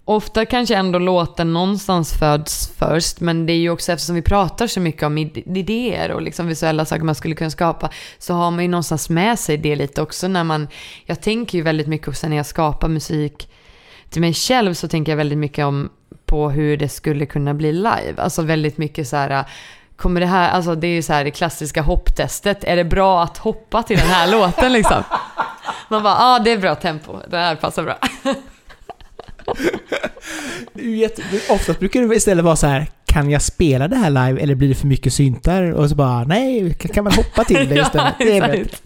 [0.09, 4.67] Ofta kanske ändå låten någonstans föds först, men det är ju också eftersom vi pratar
[4.67, 8.63] så mycket om idéer och liksom visuella saker man skulle kunna skapa, så har man
[8.63, 10.67] ju någonstans med sig det lite också när man,
[11.05, 13.49] jag tänker ju väldigt mycket också när jag skapar musik
[14.09, 15.89] till mig själv så tänker jag väldigt mycket om
[16.25, 18.13] på hur det skulle kunna bli live.
[18.17, 19.45] Alltså väldigt mycket så här,
[19.95, 23.23] kommer det här, alltså det är ju så här det klassiska hopptestet, är det bra
[23.23, 25.03] att hoppa till den här låten liksom?
[25.89, 27.97] Man bara, ja ah, det är bra tempo, det här passar bra.
[30.73, 34.55] Jätte, oftast brukar det istället vara så här, kan jag spela det här live eller
[34.55, 35.71] blir det för mycket syntar?
[35.71, 38.15] Och så bara, nej, kan man hoppa till det istället?
[38.19, 38.77] ja, bättre.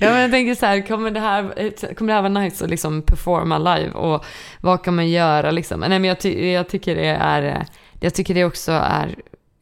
[0.00, 2.70] Ja, men jag tänker så här, kommer det här, kommer det här vara nice att
[2.70, 3.90] liksom performa live?
[3.90, 4.24] Och
[4.60, 5.80] vad kan man göra liksom?
[5.80, 7.66] Nej, men jag, ty jag tycker det är,
[8.00, 9.14] jag tycker det också är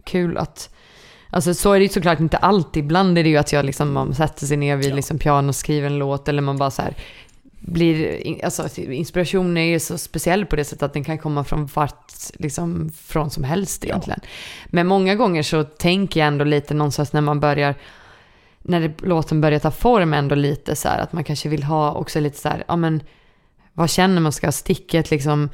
[0.04, 0.74] kul att
[1.30, 2.84] Alltså så är det ju såklart inte alltid.
[2.84, 4.94] Ibland är det ju att jag liksom, man sätter sig ner vid ja.
[4.94, 6.94] liksom piano och skriver en låt eller man bara så här
[7.61, 11.66] blir, alltså inspiration är ju så speciell på det sättet att den kan komma från
[11.66, 14.20] vart, liksom från som helst egentligen.
[14.22, 14.28] Ja.
[14.66, 17.74] Men många gånger så tänker jag ändå lite någonstans när man börjar,
[18.62, 21.92] när det, låten börjar ta form ändå lite så här att man kanske vill ha
[21.92, 23.02] också lite så här, ja men
[23.72, 25.48] vad känner man ska ha sticket liksom,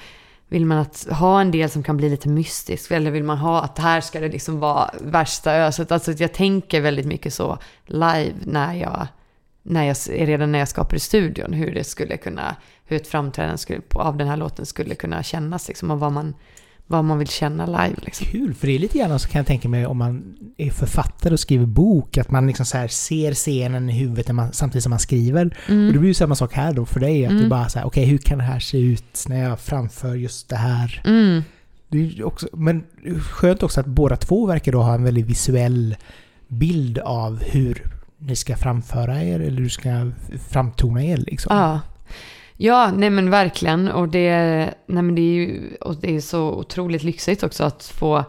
[0.49, 3.63] vill man att, ha en del som kan bli lite mystisk eller vill man ha
[3.63, 5.93] att här ska det liksom vara värsta öset?
[5.93, 9.07] Alltså jag tänker väldigt mycket så live när jag
[9.65, 13.81] när jag, redan när jag skapade studion, hur det skulle kunna, hur ett framträdande skulle,
[13.91, 16.35] av den här låten skulle kunna kännas liksom, och vad man,
[16.87, 17.97] vad man vill känna live.
[17.97, 18.27] Liksom.
[18.27, 21.33] Kul, för det är lite grann så kan jag tänka mig om man är författare
[21.33, 24.99] och skriver bok, att man liksom så ser scenen i huvudet man, samtidigt som man
[24.99, 25.57] skriver.
[25.69, 25.87] Mm.
[25.87, 27.43] Och det blir ju samma sak här då för dig, att mm.
[27.43, 30.49] du bara säger okej okay, hur kan det här se ut när jag framför just
[30.49, 31.03] det här?
[31.05, 31.43] Mm.
[31.89, 32.85] Det också, men
[33.21, 35.97] skönt också att båda två verkar då ha en väldigt visuell
[36.49, 40.11] bild av hur ni ska framföra er eller du ska
[40.51, 41.57] framtona er liksom.
[41.57, 41.81] Ja.
[42.57, 43.89] Ja, nej men verkligen.
[43.89, 44.31] Och det,
[44.87, 48.25] nej men det är ju och det är så otroligt lyxigt också att få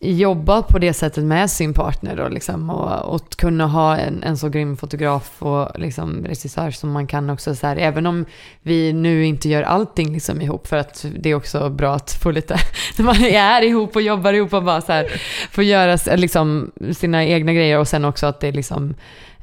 [0.00, 4.36] jobba på det sättet med sin partner då, liksom, och, och kunna ha en, en
[4.38, 8.24] så grym fotograf och liksom, regissör som man kan också så här, även om
[8.62, 12.30] vi nu inte gör allting liksom ihop för att det är också bra att få
[12.30, 12.56] lite,
[12.98, 15.06] när man är ihop och jobbar ihop och bara så här,
[15.50, 18.94] få göra liksom, sina egna grejer och sen också att det liksom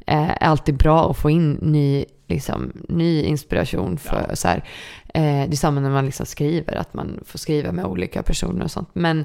[0.06, 4.36] eh, är alltid bra att få in ny, liksom, ny inspiration för ja.
[4.36, 4.64] så här,
[5.14, 8.64] eh, det är samma när man liksom skriver, att man får skriva med olika personer
[8.64, 8.88] och sånt.
[8.92, 9.24] Men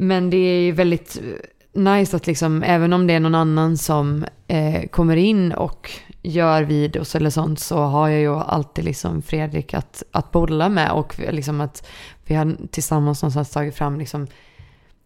[0.00, 3.76] men det är ju väldigt eh, nice att liksom, även om det är någon annan
[3.76, 5.90] som eh, kommer in och
[6.22, 10.90] gör videos eller sånt så har jag ju alltid liksom Fredrik att, att bolla med
[10.90, 11.86] och liksom att
[12.24, 14.26] vi har tillsammans någonstans tagit fram liksom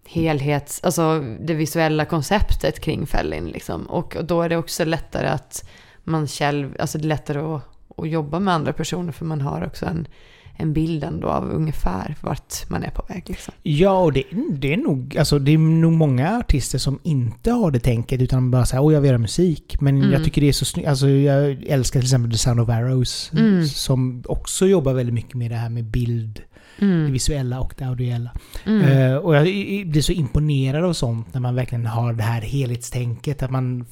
[0.06, 3.86] helhets, alltså det visuella konceptet kring Fällin liksom.
[3.86, 5.68] Och då är det också lättare att
[6.04, 7.62] man själv, alltså det är lättare att,
[7.96, 10.08] att jobba med andra personer för man har också en
[10.56, 13.24] en bild ändå av ungefär vart man är på väg.
[13.26, 13.54] Liksom.
[13.62, 17.70] Ja, och det, det, är nog, alltså, det är nog många artister som inte har
[17.70, 19.76] det tänket utan bara säger åh jag vill göra musik.
[19.80, 20.12] Men mm.
[20.12, 20.88] jag tycker det är så snyggt.
[20.88, 23.66] Alltså, jag älskar till exempel The Sound of Arrows mm.
[23.66, 26.42] som också jobbar väldigt mycket med det här med bild
[26.78, 28.30] Det visuella och det audiella.
[28.66, 28.82] Mm.
[28.82, 29.42] Eh, och jag
[29.88, 33.42] blir så imponerad av sånt när man verkligen har det här helhetstänket.
[33.42, 33.84] Att man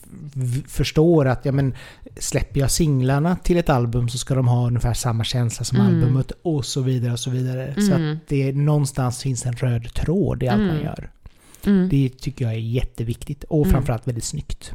[0.69, 1.75] förstår att ja, men,
[2.17, 5.95] släpper jag singlarna till ett album så ska de ha ungefär samma känsla som Mm.
[5.95, 7.75] albumet och så vidare och så vidare.
[7.75, 8.13] Så Mm.
[8.17, 10.83] att det någonstans finns en röd tråd i allt man Mm.
[10.85, 11.11] gör.
[11.67, 11.89] Mm.
[11.89, 13.71] Det tycker jag är jätteviktigt och Mm.
[13.73, 14.73] framförallt väldigt snyggt.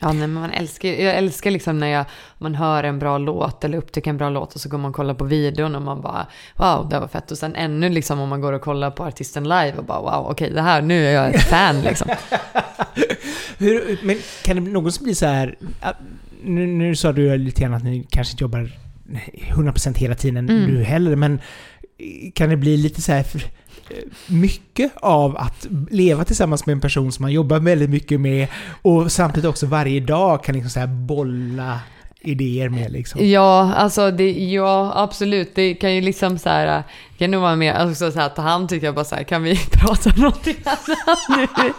[0.00, 2.04] Ja, nej, men man älskar, jag älskar liksom när jag,
[2.38, 4.94] man hör en bra låt eller upptäcker en bra låt och så går man och
[4.96, 6.26] kollar på videon och man bara
[6.56, 7.30] wow, det var fett.
[7.30, 10.30] Och sen ännu liksom om man går och kollar på artisten live och bara wow,
[10.30, 12.08] okej, det här, nu är jag ett fan liksom.
[13.58, 15.56] Hur, men kan det någonsin bli så här...
[15.80, 15.96] att-
[16.42, 18.70] Nu, nu sa du lite grann att ni kanske inte jobbar
[19.54, 20.62] 100% hela tiden Mm.
[20.74, 21.40] nu heller, men
[22.34, 23.24] kan det bli lite så här
[24.26, 28.48] mycket av att leva tillsammans med en person som man jobbar väldigt mycket med
[28.82, 31.80] och samtidigt också varje dag kan liksom så här bolla
[32.20, 33.26] idéer med liksom?
[33.26, 35.54] Ja, alltså det, ja absolut.
[35.54, 38.42] Det kan ju liksom så här, det kan nog vara mer, alltså så här, ta
[38.42, 41.72] hand tycker jag bara så här, kan vi prata om någonting annat nu?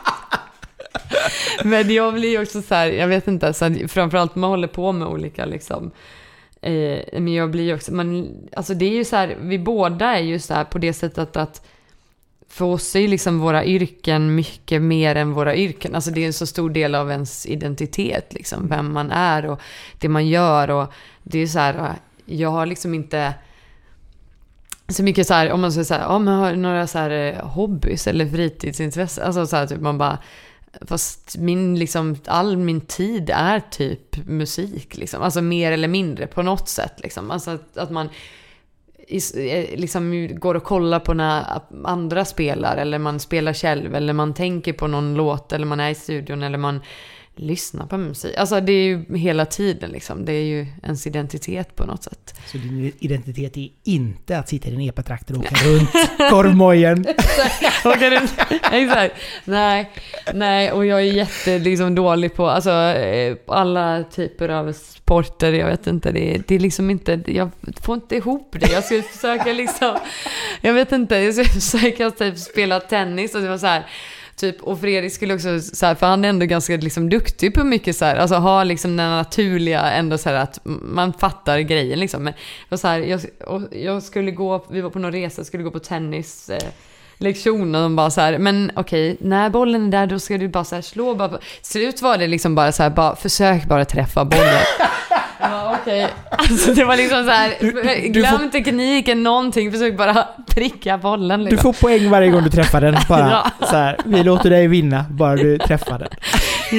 [1.64, 4.68] Men jag blir ju också så här, jag vet inte, så här, framförallt man håller
[4.68, 5.92] på med olika liksom,
[6.62, 10.06] eh, men jag blir ju också, man, alltså det är ju så här, vi båda
[10.06, 11.66] är ju så här på det sättet att
[12.50, 15.96] för oss är ju liksom våra yrken mycket mer än våra yrken.
[15.96, 19.62] Alltså det är en så stor del av ens identitet, liksom, vem man är och
[19.98, 20.70] det man gör.
[20.70, 20.94] Och
[21.24, 21.96] det är så här,
[22.26, 23.34] jag har liksom inte
[24.88, 26.98] så mycket så här, om man säger så här, ja men har du några så
[26.98, 29.26] här eh, hobbys eller fritidsintressen?
[29.26, 30.18] Alltså så här typ man bara,
[30.82, 35.22] fast min liksom, all min tid är typ musik liksom.
[35.22, 37.32] Alltså mer eller mindre på något sätt liksom.
[37.32, 38.10] Alltså att, att man
[39.10, 44.34] Eh, liksom går och kollar på när andra spelar eller man spelar själv eller man
[44.34, 46.82] tänker på någon låt eller man är i studion eller man
[47.40, 48.38] lyssnar på musik.
[48.38, 50.26] Alltså det är ju hela tiden liksom.
[50.26, 52.40] Det är ju ens identitet på något sätt.
[52.52, 55.92] Så din identitet är inte att sitta i din epatraktor och åka runt
[56.30, 57.06] korvmojen.
[58.72, 59.16] Exakt.
[59.46, 59.92] Nej,
[60.34, 65.54] nej, och jag är jätte liksom, dålig på alltså, eh, alla typer av sporter.
[65.54, 67.50] Jag vet inte, det är, det är liksom inte, jag
[67.82, 68.72] får inte ihop det.
[68.72, 69.98] Jag skulle försöka liksom,
[70.62, 73.86] jag vet inte, jag skulle försöka typ spela tennis och det var så här.
[74.40, 77.64] Typ, och Fredrik skulle också, så här, för han är ändå ganska liksom, duktig på
[77.64, 82.00] mycket så här, alltså ha liksom den naturliga, ändå så här att man fattar grejen
[82.00, 82.24] liksom.
[82.24, 82.34] Men
[82.70, 85.72] och så här, jag, och jag skulle gå, vi var på någon resa, skulle gå
[85.72, 86.50] på tennis.
[86.50, 86.70] Eh,
[87.18, 90.48] lektion och de bara så här, men okej, när bollen är där då ska du
[90.48, 91.40] bara så här slå bara.
[91.62, 94.64] Slut var det liksom bara så här, bara försök bara träffa bollen.
[95.42, 96.08] Ja, okej.
[96.30, 97.72] Alltså det var liksom så här, du
[98.10, 101.74] glöm tekniken, någonting, försök bara pricka bollen Du liksom.
[101.74, 102.96] får poäng varje gång du träffar den.
[103.10, 103.30] Bara
[103.60, 103.66] Ja.
[103.68, 106.10] så här, vi låter dig vinna, bara du träffar den.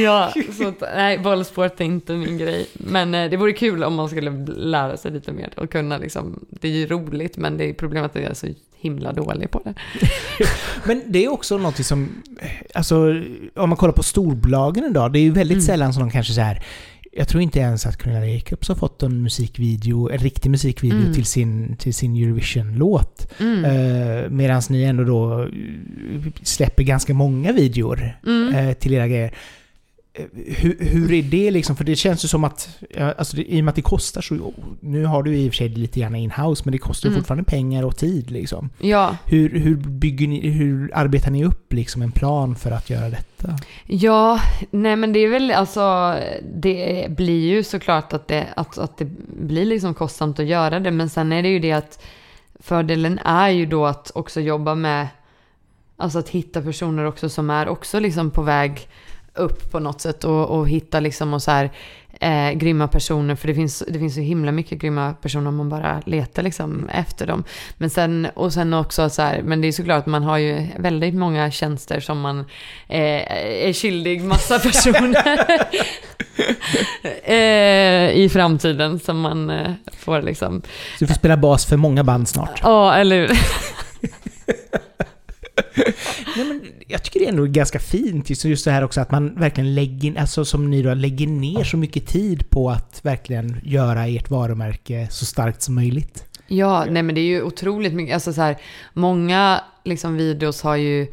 [0.02, 2.66] Ja, så nej, bollsport är inte min grej.
[2.72, 6.44] Men eh, det vore kul om man skulle lära sig lite mer och kunna liksom,
[6.50, 8.46] det är ju roligt men det är problemet att jag är så
[8.82, 9.74] himla dålig på det.
[10.84, 12.22] Men det är också något som,
[12.74, 12.96] alltså
[13.56, 15.66] om man kollar på storbolagen idag, det är ju väldigt Mm.
[15.66, 16.62] sällan som de kanske så här
[17.12, 21.12] jag tror inte ens att Cornelia Jacobs har fått en musikvideo, en riktig musikvideo Mm.
[21.14, 23.32] till sin, till sin Eurovision-låt.
[23.40, 23.64] Mm.
[23.64, 25.48] Eh, Medan ni ändå då eh,
[26.42, 28.54] släpper ganska många videor Mm.
[28.54, 29.34] eh, till era grejer.
[30.46, 31.76] Hur, hur är det liksom?
[31.76, 32.68] För det känns ju som att,
[33.18, 35.56] alltså det, i och med att det kostar så, nu har du i och för
[35.56, 37.20] sig lite grann in-house, men det kostar ju Mm.
[37.22, 38.70] fortfarande pengar och tid liksom.
[38.80, 43.08] Ja, Hur, hur bygger ni, hur arbetar ni upp liksom en plan för att göra
[43.10, 43.58] detta?
[43.86, 44.40] Ja,
[44.70, 46.16] nej men det är väl alltså,
[46.54, 49.04] det blir ju såklart att det, att, att det
[49.42, 52.02] blir liksom kostsamt att göra det, men sen är det ju det att
[52.60, 55.08] fördelen är ju då att också jobba med,
[55.96, 58.88] alltså att hitta personer också som är också liksom på väg
[59.34, 61.70] upp på något sätt och, och hitta liksom och så här
[62.20, 65.68] eh, grymma personer, för det finns, det finns så himla mycket grymma personer om man
[65.68, 67.44] bara letar liksom efter dem.
[67.76, 70.66] Men sen, och sen också så här, men det är såklart att man har ju
[70.78, 72.38] väldigt många tjänster som man
[72.88, 75.38] eh, är skyldig massa personer
[77.30, 80.68] eh, i framtiden som man eh, får liksom, Så
[80.98, 82.60] du får spela bas för många band snart.
[82.62, 83.30] ja eller hur?
[86.36, 89.10] Nej, men jag tycker det är ändå ganska fint, just just det här också att
[89.10, 93.60] man verkligen lägger, alltså som ni då, lägger ner så mycket tid på att verkligen
[93.64, 96.24] göra ert varumärke så starkt som möjligt.
[96.46, 98.56] Ja, nej men det är ju otroligt mycket, alltså så här,
[98.92, 101.06] många liksom videos har ju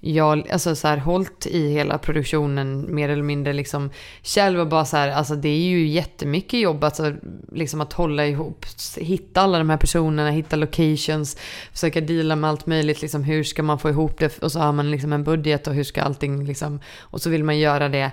[0.00, 3.90] jag alltså så här, hållit i hela produktionen mer eller mindre liksom
[4.22, 7.14] själv och bara så här, alltså det är ju jättemycket jobb alltså,
[7.52, 11.36] liksom att hålla ihop, hitta alla de här personerna, hitta locations,
[11.72, 14.42] försöka deala med allt möjligt, liksom hur ska man få ihop det?
[14.42, 17.44] Och så har man liksom en budget och hur ska allting liksom, och så vill
[17.44, 18.10] man göra det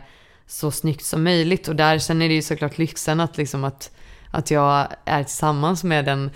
[0.48, 1.68] så snyggt som möjligt.
[1.68, 3.92] Och där sen är det ju såklart lyxen att liksom att,
[4.32, 6.32] att jag är tillsammans med en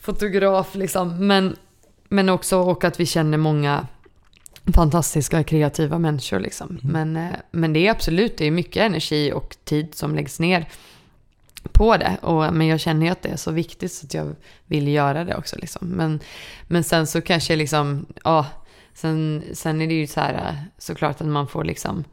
[0.00, 1.56] fotograf liksom, men
[2.08, 3.86] men också och att vi känner många
[4.72, 6.68] fantastiska kreativa människor liksom.
[6.68, 6.92] Mm.
[6.92, 10.68] Men, eh, men det är absolut, det är mycket energi och tid som läggs ner
[11.72, 12.16] på det.
[12.22, 14.36] Och, men jag känner ju att det är så viktigt så att jag
[14.66, 15.88] vill göra det också liksom.
[15.88, 16.20] Men,
[16.68, 18.46] men sen så kanske liksom, ja,
[18.94, 22.04] sen, sen är det ju så här eh, såklart att man får liksom,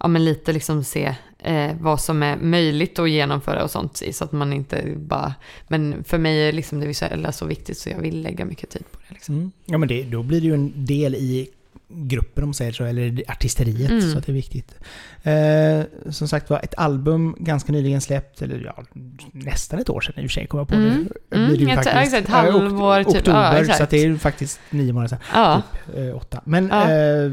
[0.00, 1.14] ja men lite liksom se
[1.44, 5.34] eh, vad som är möjligt att genomföra och sånt så att man inte bara,
[5.68, 8.84] men för mig är liksom det visuella så viktigt så jag vill lägga mycket tid
[8.92, 9.34] på det liksom.
[9.34, 9.52] Mm.
[9.64, 11.48] Ja men det, då blir det ju en del i
[11.88, 14.12] gruppen om man säger så, eller artisteriet, Mm.
[14.12, 14.74] så att det är viktigt.
[15.22, 18.84] Eh, som sagt var, ett album ganska nyligen släppt, eller ja,
[19.32, 20.88] nästan ett år sedan i och för sig, kommer jag på Mm.
[20.88, 20.92] nu.
[21.36, 21.96] Mm, Blir det ju faktiskt.
[21.96, 23.06] exakt, Ja, halvår typ.
[23.16, 23.78] Oktober, Ja, exakt.
[23.78, 25.18] så det är faktiskt nio månader sedan.
[25.34, 25.62] Ja.
[25.96, 26.40] Eh, åtta.
[26.44, 26.90] Men Ja.
[26.90, 27.32] eh,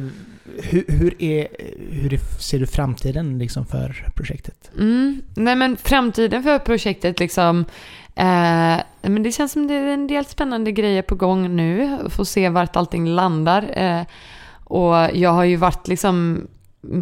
[0.64, 1.48] hur, hur, är,
[1.92, 4.72] hur ser du framtiden liksom för projektet?
[4.78, 5.22] Mm.
[5.36, 7.66] Nej men framtiden för projektet liksom.
[8.16, 11.98] Eh, men det känns som det är en del spännande grejer på gång nu.
[12.10, 13.70] Får se vart allting landar.
[13.74, 14.02] Eh,
[14.64, 16.48] och jag har ju varit liksom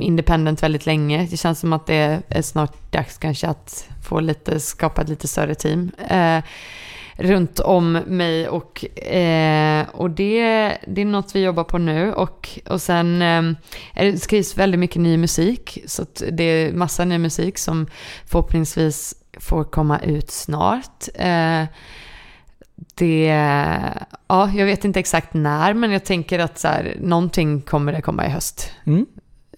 [0.01, 1.27] independent väldigt länge.
[1.31, 5.27] Det känns som att det är snart dags kanske att få lite, skapa ett lite
[5.27, 5.91] större team.
[6.09, 6.43] Eh,
[7.20, 12.13] runt om mig och, eh, och det, det är något vi jobbar på nu.
[12.13, 13.41] Och, och sen eh,
[13.95, 15.78] det skrivs väldigt mycket ny musik.
[15.86, 17.88] Så att det är massa ny musik som
[18.26, 21.07] förhoppningsvis får komma ut snart.
[21.15, 21.63] Eh,
[22.95, 23.26] det,
[24.28, 28.01] ja, jag vet inte exakt när, men jag tänker att så här, någonting kommer det
[28.01, 28.72] komma i höst.
[28.86, 29.05] Mm.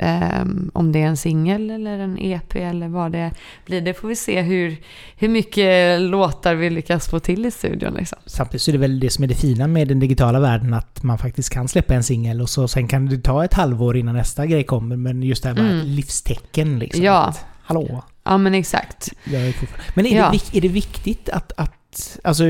[0.04, 3.32] Ehm, om det är en singel eller en EP eller vad det
[3.66, 3.82] blir.
[3.82, 4.78] Det får vi se hur,
[5.16, 7.94] hur mycket låtar vi lyckas få till i studion.
[7.94, 8.20] Liksom.
[8.26, 11.04] Samtidigt så är det väl det som är det fina med den digitala världen, att
[11.04, 14.16] man faktiskt kan släppa en singel och så sen kan det ta ett halvår innan
[14.16, 15.86] nästa grej kommer, men just det här med Mm.
[15.88, 17.04] livstecken liksom.
[17.04, 17.26] Ja.
[17.26, 19.10] Att, hallå, Ja, men exakt.
[19.26, 19.54] är.
[19.96, 20.32] Men är, Ja.
[20.52, 22.44] det, är det viktigt att, att, alltså,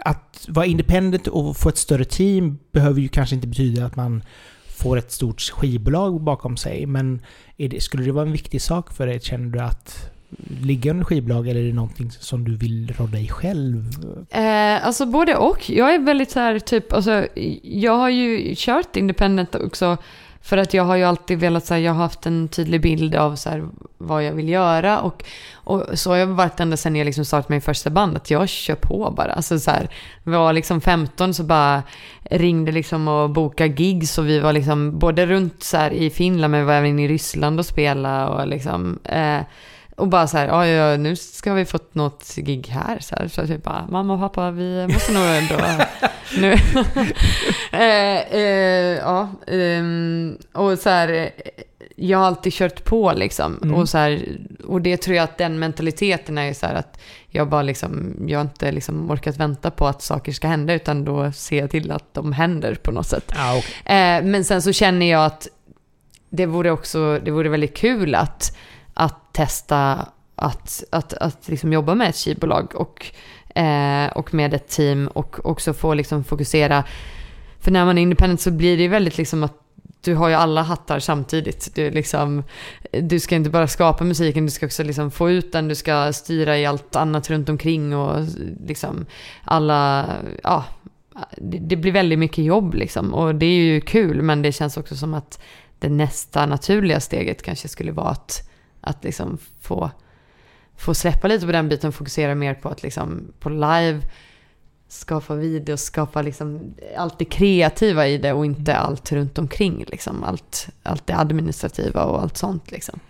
[0.00, 4.22] att vara independent och få ett större team behöver ju kanske inte betyda att man
[4.76, 7.20] får ett stort skivbolag bakom sig, men
[7.56, 9.20] är det, skulle det vara en viktig sak för dig?
[9.20, 10.10] Känner du att
[10.60, 13.90] ligga under skivbolag eller är det någonting som du vill rodda i själv?
[14.30, 15.70] Eh, alltså både och.
[15.70, 17.26] Jag är väldigt så här typ, alltså,
[17.62, 19.96] jag har ju kört independent också
[20.46, 23.14] för att jag har ju alltid velat, så här, jag har haft en tydlig bild
[23.14, 23.64] av så här,
[23.98, 25.24] vad jag vill göra och,
[25.54, 28.48] och så har jag varit ända sedan jag liksom startade min första band, att jag
[28.48, 29.32] kör på bara.
[29.32, 29.88] Alltså så här,
[30.22, 31.82] var liksom 15 så bara
[32.30, 36.50] ringde liksom och bokade gigs och vi var liksom både runt så här i Finland
[36.50, 39.40] men vi var även i Ryssland och spelade och liksom eh,
[39.96, 42.98] och bara så här, ja, ja, nu ska vi fått något gig här.
[43.00, 45.54] Så, här, så typ bara, mamma och pappa, vi måste nog ändå...
[46.38, 46.52] nu.
[47.72, 51.28] eh, eh, ja, ehm, och så här, eh,
[51.96, 53.58] jag har alltid kört på liksom.
[53.62, 53.74] Mm.
[53.74, 57.48] Och, så här, och det tror jag att den mentaliteten är så här att jag
[57.48, 61.32] bara liksom, jag har inte liksom orkat vänta på att saker ska hända, utan då
[61.32, 63.32] ser jag till att de händer på något sätt.
[63.36, 65.48] Ja, och, Eh, men sen så känner jag att
[66.30, 68.56] det vore också, det vore väldigt kul att,
[68.96, 73.06] att testa att, att, att liksom jobba med ett skivbolag och,
[73.58, 76.84] eh, och med ett team och också få liksom fokusera.
[77.60, 79.62] För när man är independent så blir det väldigt liksom att
[80.00, 81.74] du har ju alla hattar samtidigt.
[81.74, 82.42] Du, liksom,
[82.90, 86.12] du ska inte bara skapa musiken, du ska också liksom få ut den, du ska
[86.12, 88.24] styra i allt annat runt omkring och
[88.66, 89.06] liksom
[89.44, 90.06] alla,
[90.42, 90.64] ja,
[91.36, 93.14] det, det blir väldigt mycket jobb liksom.
[93.14, 95.40] Och det är ju kul, men det känns också som att
[95.78, 98.50] det nästa naturliga steget kanske skulle vara att,
[98.86, 99.90] att liksom få,
[100.76, 104.00] få släppa lite på den biten och fokusera mer på att liksom på live
[104.88, 110.24] skapa videos, skapa liksom allt det kreativa i det och inte allt runt omkring liksom.
[110.24, 113.00] Allt, allt det administrativa och allt sånt liksom.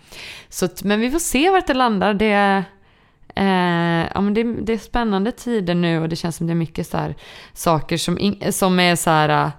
[0.49, 2.13] Så men vi får se vart det landar.
[2.13, 2.57] Det är,
[3.35, 6.55] eh, ja, men det, det är spännande tider nu och det känns som det är
[6.55, 7.15] mycket så här
[7.53, 9.51] saker som, som är så här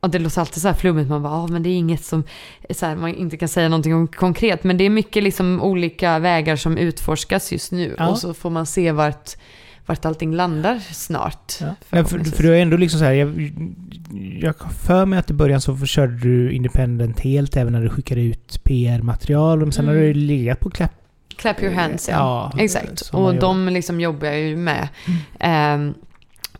[0.00, 2.24] och det låter alltid så här flummigt, man bara, ah, men det är inget som
[2.70, 4.64] så här, man inte kan säga någonting om konkret.
[4.64, 7.94] Men det är mycket liksom olika vägar som utforskas just nu.
[7.98, 8.08] Ja.
[8.08, 9.30] Och så får man se vart,
[9.86, 11.52] vart allting landar snart.
[11.60, 11.74] ja.
[11.90, 13.52] Men för, för du är ändå liksom så här, jag,
[14.40, 17.88] jag har för mig att i början så körde du independent helt även när du
[17.90, 19.58] skickade ut PR-material.
[19.58, 20.06] Men sen har Mm.
[20.06, 20.90] du legat på Clap.
[21.36, 22.50] Clap your hands, ja.
[22.56, 23.00] Ja, Exakt.
[23.12, 24.88] Och de liksom jobbar jag ju med.
[25.40, 25.94] Ehm,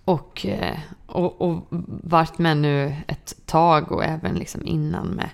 [0.05, 0.79] och, eh,
[1.13, 1.67] och, och
[2.03, 5.31] varit med nu ett tag och även liksom innan med,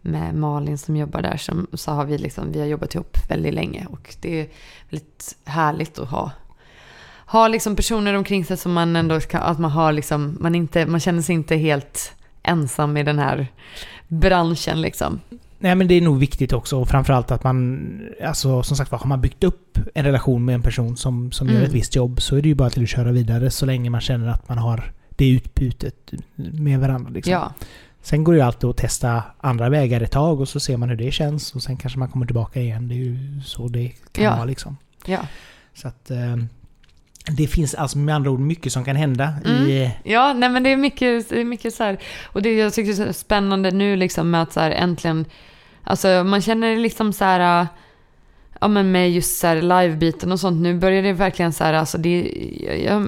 [0.00, 3.54] med Malin som jobbar där som, så har vi liksom, vi har jobbat ihop väldigt
[3.54, 4.48] länge och det är
[4.90, 6.30] väldigt härligt att ha
[7.30, 10.86] ha liksom personer omkring sig som man ändå ska, att man har liksom, man inte,
[10.86, 12.12] man känner sig inte helt
[12.42, 13.46] ensam i den här
[14.08, 15.20] branschen liksom.
[15.58, 17.80] Nej men det är nog viktigt också och framförallt att man,
[18.24, 21.48] alltså som sagt var, har man byggt upp en relation med en person som, som
[21.48, 21.66] gör Mm.
[21.66, 24.00] ett visst jobb så är det ju bara till att köra vidare så länge man
[24.00, 27.10] känner att man har det utbytet med varandra.
[27.10, 27.32] Liksom.
[27.32, 27.52] Ja,
[28.02, 30.88] Sen går det ju alltid att testa andra vägar ett tag och så ser man
[30.88, 32.88] hur det känns och sen kanske man kommer tillbaka igen.
[32.88, 34.30] Det är ju så det kan Ja.
[34.30, 34.76] vara liksom.
[35.06, 35.18] ja.
[35.74, 36.36] Så att eh,
[37.36, 39.62] det finns alltså med andra ord mycket som kan hända Mm.
[39.68, 39.90] i...
[40.04, 41.98] Ja, nej men det är mycket, det är mycket så här.
[42.26, 45.24] Och det jag tycker är så spännande nu liksom med att så här äntligen,
[45.84, 47.66] alltså man känner liksom så här,
[48.60, 51.72] ja men med just så här livebiten och sånt, nu börjar det verkligen så här,
[51.72, 52.32] alltså det,
[52.84, 53.02] ja,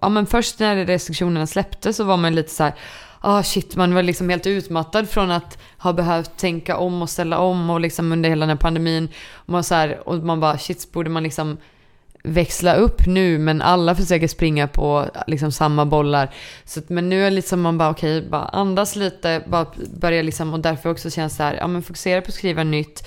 [0.00, 2.74] ja men först när restriktionerna släppte så var man lite så här,
[3.20, 7.38] ah shit, man var liksom helt utmattad från att ha behövt tänka om och ställa
[7.38, 9.08] om och liksom under hela den här pandemin.
[9.32, 11.56] Och man, så här, och man bara, shit, borde man liksom
[12.22, 16.30] växla upp nu men alla försöker springa på liksom samma bollar.
[16.64, 19.66] Så, att- men nu är det liksom man bara okej, bara andas lite, bara
[20.00, 23.06] börja liksom och därför också känns det här, ja men fokusera på att skriva nytt.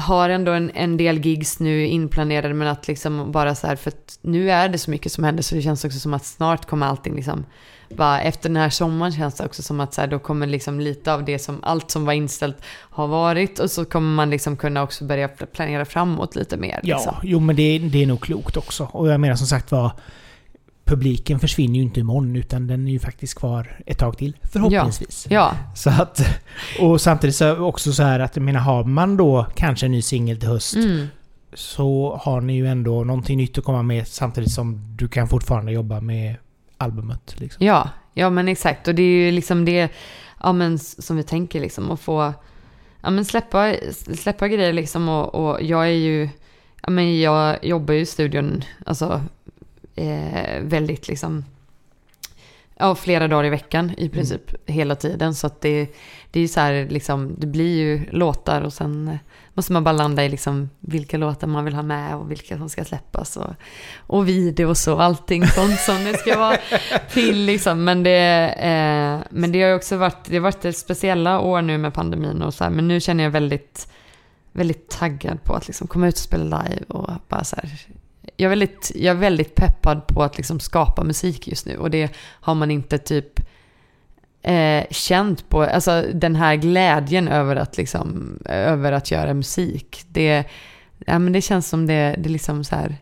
[0.00, 3.90] Har ändå en, en del gigs nu inplanerade men att liksom bara så här för
[3.90, 6.66] att nu är det så mycket som händer så det känns också som att snart
[6.66, 7.44] kommer allting liksom
[7.96, 10.80] bara efter den här sommaren känns det också som att så här, då kommer liksom
[10.80, 12.56] lite av det som allt som var inställt
[12.90, 16.80] har varit och så kommer man liksom kunna också börja planera framåt lite mer.
[16.82, 17.14] Ja, Liksom.
[17.22, 18.88] jo men det, det är nog klokt också.
[18.92, 19.92] Och jag menar som sagt var
[20.84, 24.36] Publiken försvinner ju inte imorgon utan den är ju faktiskt kvar ett tag till.
[24.42, 25.26] Förhoppningsvis.
[25.30, 26.40] Ja, Så att,
[26.80, 30.02] och samtidigt så också så här att jag menar har man då kanske en ny
[30.02, 31.06] singel till höst mm.
[31.54, 35.72] så har ni ju ändå någonting nytt att komma med samtidigt som du kan fortfarande
[35.72, 36.36] jobba med
[36.78, 37.40] albumet.
[37.40, 37.66] Liksom.
[37.66, 38.88] Ja, ja men exakt.
[38.88, 39.88] Och det är ju liksom det
[40.42, 42.32] ja, men, som vi tänker liksom att få
[43.00, 43.74] ja, men släppa,
[44.14, 46.28] släppa grejer liksom och, och jag är ju
[46.82, 49.22] ja, men jag jobbar ju i studion alltså
[49.94, 51.44] eh, väldigt liksom
[52.78, 55.94] ja, flera dagar i veckan i princip hela tiden så att det,
[56.30, 59.18] det är ju så här liksom det blir ju låtar och sen
[59.54, 62.68] måste man bara landa i liksom vilka låtar man vill ha med och vilka som
[62.68, 63.54] ska släppas och,
[63.96, 66.56] och videos och allting sånt som det ska vara
[67.12, 67.84] till liksom.
[67.84, 71.62] Men det, eh, men det har ju också varit, det har varit ett speciella år
[71.62, 73.88] nu med pandemin och så här, men nu känner jag väldigt,
[74.52, 77.86] väldigt taggad på att liksom komma ut och spela live och bara så här.
[78.36, 81.90] Jag är väldigt, jag är väldigt peppad på att liksom skapa musik just nu och
[81.90, 83.40] det har man inte typ
[84.42, 90.04] eh, känt på, alltså den här glädjen över att liksom, över att göra musik.
[90.08, 90.44] Det,
[91.06, 92.96] ja men det känns som det, det är liksom så här,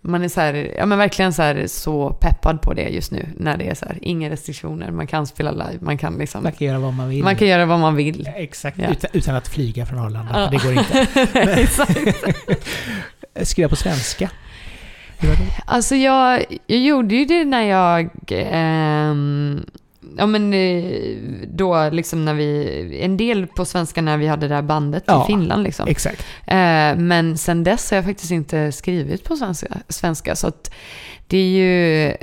[0.00, 3.26] man är så här, ja men verkligen så här så peppad på det just nu
[3.36, 6.52] när det är så här, inga restriktioner, man kan spela live, man kan liksom, Man
[6.52, 7.24] kan göra vad man vill.
[7.24, 8.28] man kan göra vad man vill.
[8.36, 8.88] Exakt, Ja.
[8.90, 10.40] utan, utan att flyga från Arlanda.
[10.40, 10.44] Ja.
[10.46, 11.60] för Det går inte.
[11.60, 11.98] Exakt.
[13.48, 14.30] Skriva på svenska.
[15.64, 19.64] Alltså jag, jag gjorde ju det när jag, ehm,
[20.18, 21.16] ja men eh,
[21.46, 25.24] då liksom när vi, en del på svenska när vi hade det här bandet Ja,
[25.24, 25.88] i Finland liksom.
[25.88, 26.26] Exakt.
[26.46, 30.74] Eh, men sen dess har jag faktiskt inte skrivit på svenska, svenska så att
[31.26, 32.14] det är ju,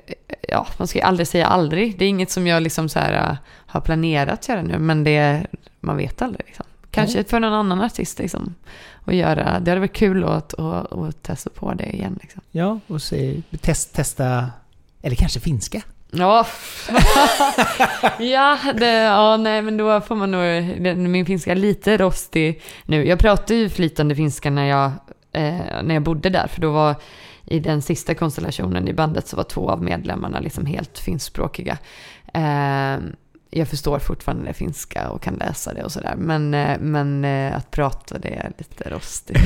[0.48, 2.00] ja man ska ju aldrig säga aldrig.
[2.00, 3.38] Det är inget som jag liksom så här eh,
[3.68, 5.46] har planerat att göra nu men det,
[5.80, 6.66] man vet aldrig liksom.
[6.92, 8.56] Kanske för någon annan artist liksom.
[9.06, 12.42] Och göra, det hade varit kul att, att, att testa på det igen liksom.
[12.52, 14.50] Ja, och se, test, testa...
[15.02, 15.82] Eller kanske finska.
[16.12, 16.48] Ja,
[18.20, 23.08] ja, det, ja, nej men då får man nog, min finska är lite rostig nu.
[23.08, 24.92] Jag pratade ju flytande finska när jag,
[25.32, 26.96] eh, när jag bodde där, för då var
[27.46, 31.78] i den sista konstellationen i bandet så var två av medlemmarna liksom helt finskspråkiga.
[32.34, 32.98] Eh,
[33.52, 37.72] jag förstår fortfarande finska och kan läsa det och sådär, men, eh, men eh, att
[37.72, 39.38] prata det är lite rostigt.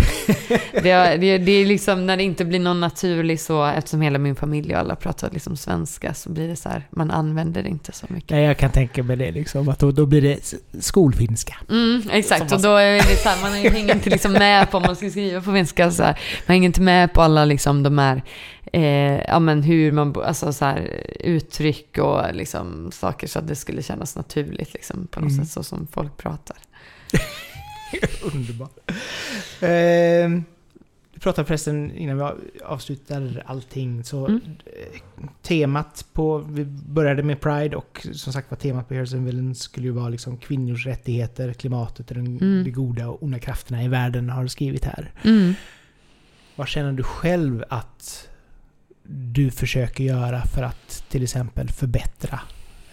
[0.84, 4.02] det, är, det, är- det är liksom när det inte blir någon naturlig så, eftersom
[4.02, 7.64] hela min familj och alla pratar liksom svenska så blir det så här, man använder
[7.64, 8.30] det inte så mycket.
[8.32, 9.70] Nej, jag kan tänka mig det liksom.
[9.70, 11.56] Att då, då blir det skolfinska.
[11.70, 14.84] Mm, exakt, och då är det så här, man hänger inte liksom med på om
[14.84, 15.92] man ska skriva på finska.
[15.92, 16.20] Så här.
[16.48, 18.24] Man hänger inte med på alla liksom de här,
[18.74, 23.56] eh, ja men hur man, alltså så här, uttryck och liksom saker så att det
[23.56, 25.46] skulle kännas naturligt liksom på något Mm.
[25.46, 26.58] sätt så som folk pratar.
[28.34, 28.78] Underbart.
[29.62, 30.42] Eh,
[31.14, 32.24] vi pratade förresten innan vi
[32.66, 34.42] avslutar allting så Mm.
[34.66, 39.26] eh, temat på, vi började med Pride och som sagt var temat på Heroes and
[39.26, 42.64] Villains skulle ju vara liksom kvinnors rättigheter, klimatet och Mm.
[42.64, 45.12] de goda och onda krafterna i världen har du skrivit här.
[45.24, 45.54] Mm.
[46.56, 48.30] Vad känner du själv att
[49.04, 52.40] du försöker göra för att till exempel förbättra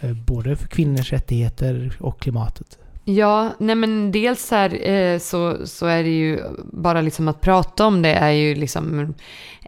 [0.01, 2.79] eh, både för kvinnors rättigheter och klimatet?
[3.05, 6.41] Ja, nej men dels här eh, så, så är det ju
[6.73, 9.15] bara liksom att prata om det är ju liksom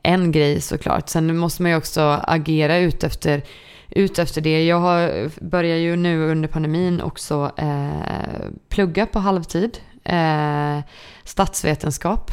[0.02, 1.08] en grej såklart.
[1.08, 3.42] Sen måste man ju också agera ut efter,
[3.90, 4.64] ut efter det.
[4.64, 9.78] Jag har, börjar ju nu under pandemin också eh, plugga på halvtid.
[10.04, 10.78] Eh,
[11.24, 12.30] statsvetenskap.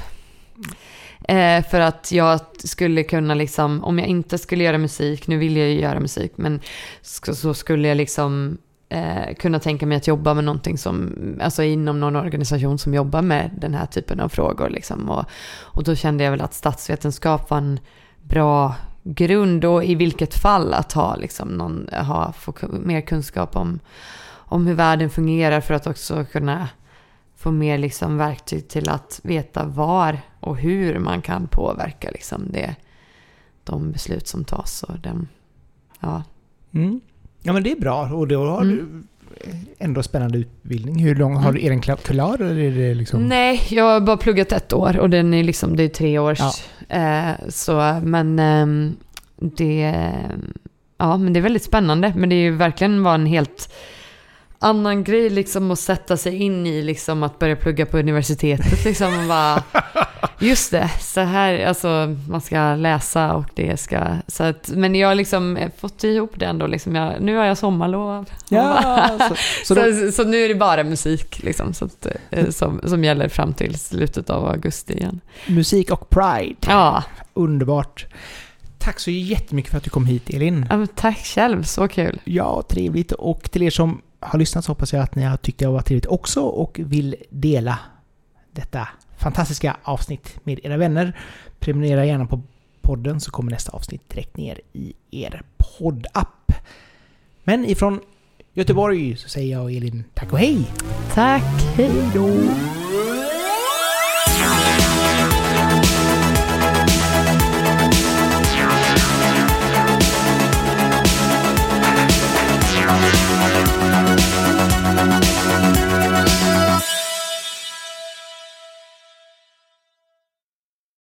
[1.27, 5.57] Eh, för att jag skulle kunna liksom, om jag inte skulle göra musik, nu vill
[5.57, 6.59] jag ju göra musik, men
[7.01, 8.57] så, så skulle jag liksom
[8.89, 13.21] eh, kunna tänka mig att jobba med någonting som, alltså inom någon organisation som jobbar
[13.21, 14.69] med den här typen av frågor.
[14.69, 15.09] Liksom.
[15.09, 15.25] Och,
[15.59, 17.79] och då kände jag väl att statsvetenskap var en
[18.21, 23.79] bra grund och i vilket fall att ha, liksom, någon, ha få mer kunskap om,
[24.31, 26.67] om hur världen fungerar för att också kunna
[27.37, 32.75] få mer liksom verktyg till att veta var och hur man kan påverka liksom det,
[33.63, 34.83] de beslut som tas.
[34.83, 35.27] Och den,
[35.99, 36.23] ja.
[36.73, 37.01] Mm.
[37.41, 38.13] ja, men det är bra.
[38.13, 38.75] Och då har mm.
[38.75, 39.03] du
[39.77, 40.99] ändå spännande utbildning.
[40.99, 43.27] Hur lång har du, är den klar eller är det liksom?
[43.27, 46.39] Nej, jag har bara pluggat ett år och den är liksom, det är tre års.
[46.39, 46.95] Ja.
[46.95, 48.93] Eh, så, men eh,
[49.35, 49.95] det,
[50.97, 52.13] ja, men det är väldigt spännande.
[52.15, 53.73] Men det är ju verkligen var en helt
[54.59, 59.19] annan grej liksom att sätta sig in i liksom att börja plugga på universitetet liksom
[59.19, 59.63] och bara
[60.39, 65.07] just det, så här, alltså man ska läsa och det ska, så att, men jag
[65.07, 68.29] har liksom fått ihop det ändå liksom, jag, nu har jag sommarlov.
[68.49, 69.35] Ja, så,
[69.65, 69.81] så, då...
[70.05, 73.53] så, så, nu är det bara musik liksom, så att, eh, som, som gäller fram
[73.53, 75.21] till slutet av augusti igen.
[75.47, 76.55] Musik och Pride.
[76.67, 77.03] Ja.
[77.33, 78.05] Underbart.
[78.77, 80.65] Tack så jättemycket för att du kom hit Elin.
[80.69, 82.21] Ja, tack själv, så kul.
[82.23, 83.11] Ja, trevligt.
[83.11, 85.73] Och till er som har lyssnat så hoppas jag att ni har tyckt det har
[85.73, 87.79] varit trevligt också och vill dela
[88.51, 91.19] detta fantastiska avsnitt med era vänner.
[91.59, 92.41] Prenumerera gärna på
[92.81, 96.51] podden så kommer nästa avsnitt direkt ner i er poddapp.
[97.43, 97.99] Men ifrån
[98.53, 100.71] Göteborg så säger jag och Elin tack och hej!
[101.13, 102.78] Tack, hej då!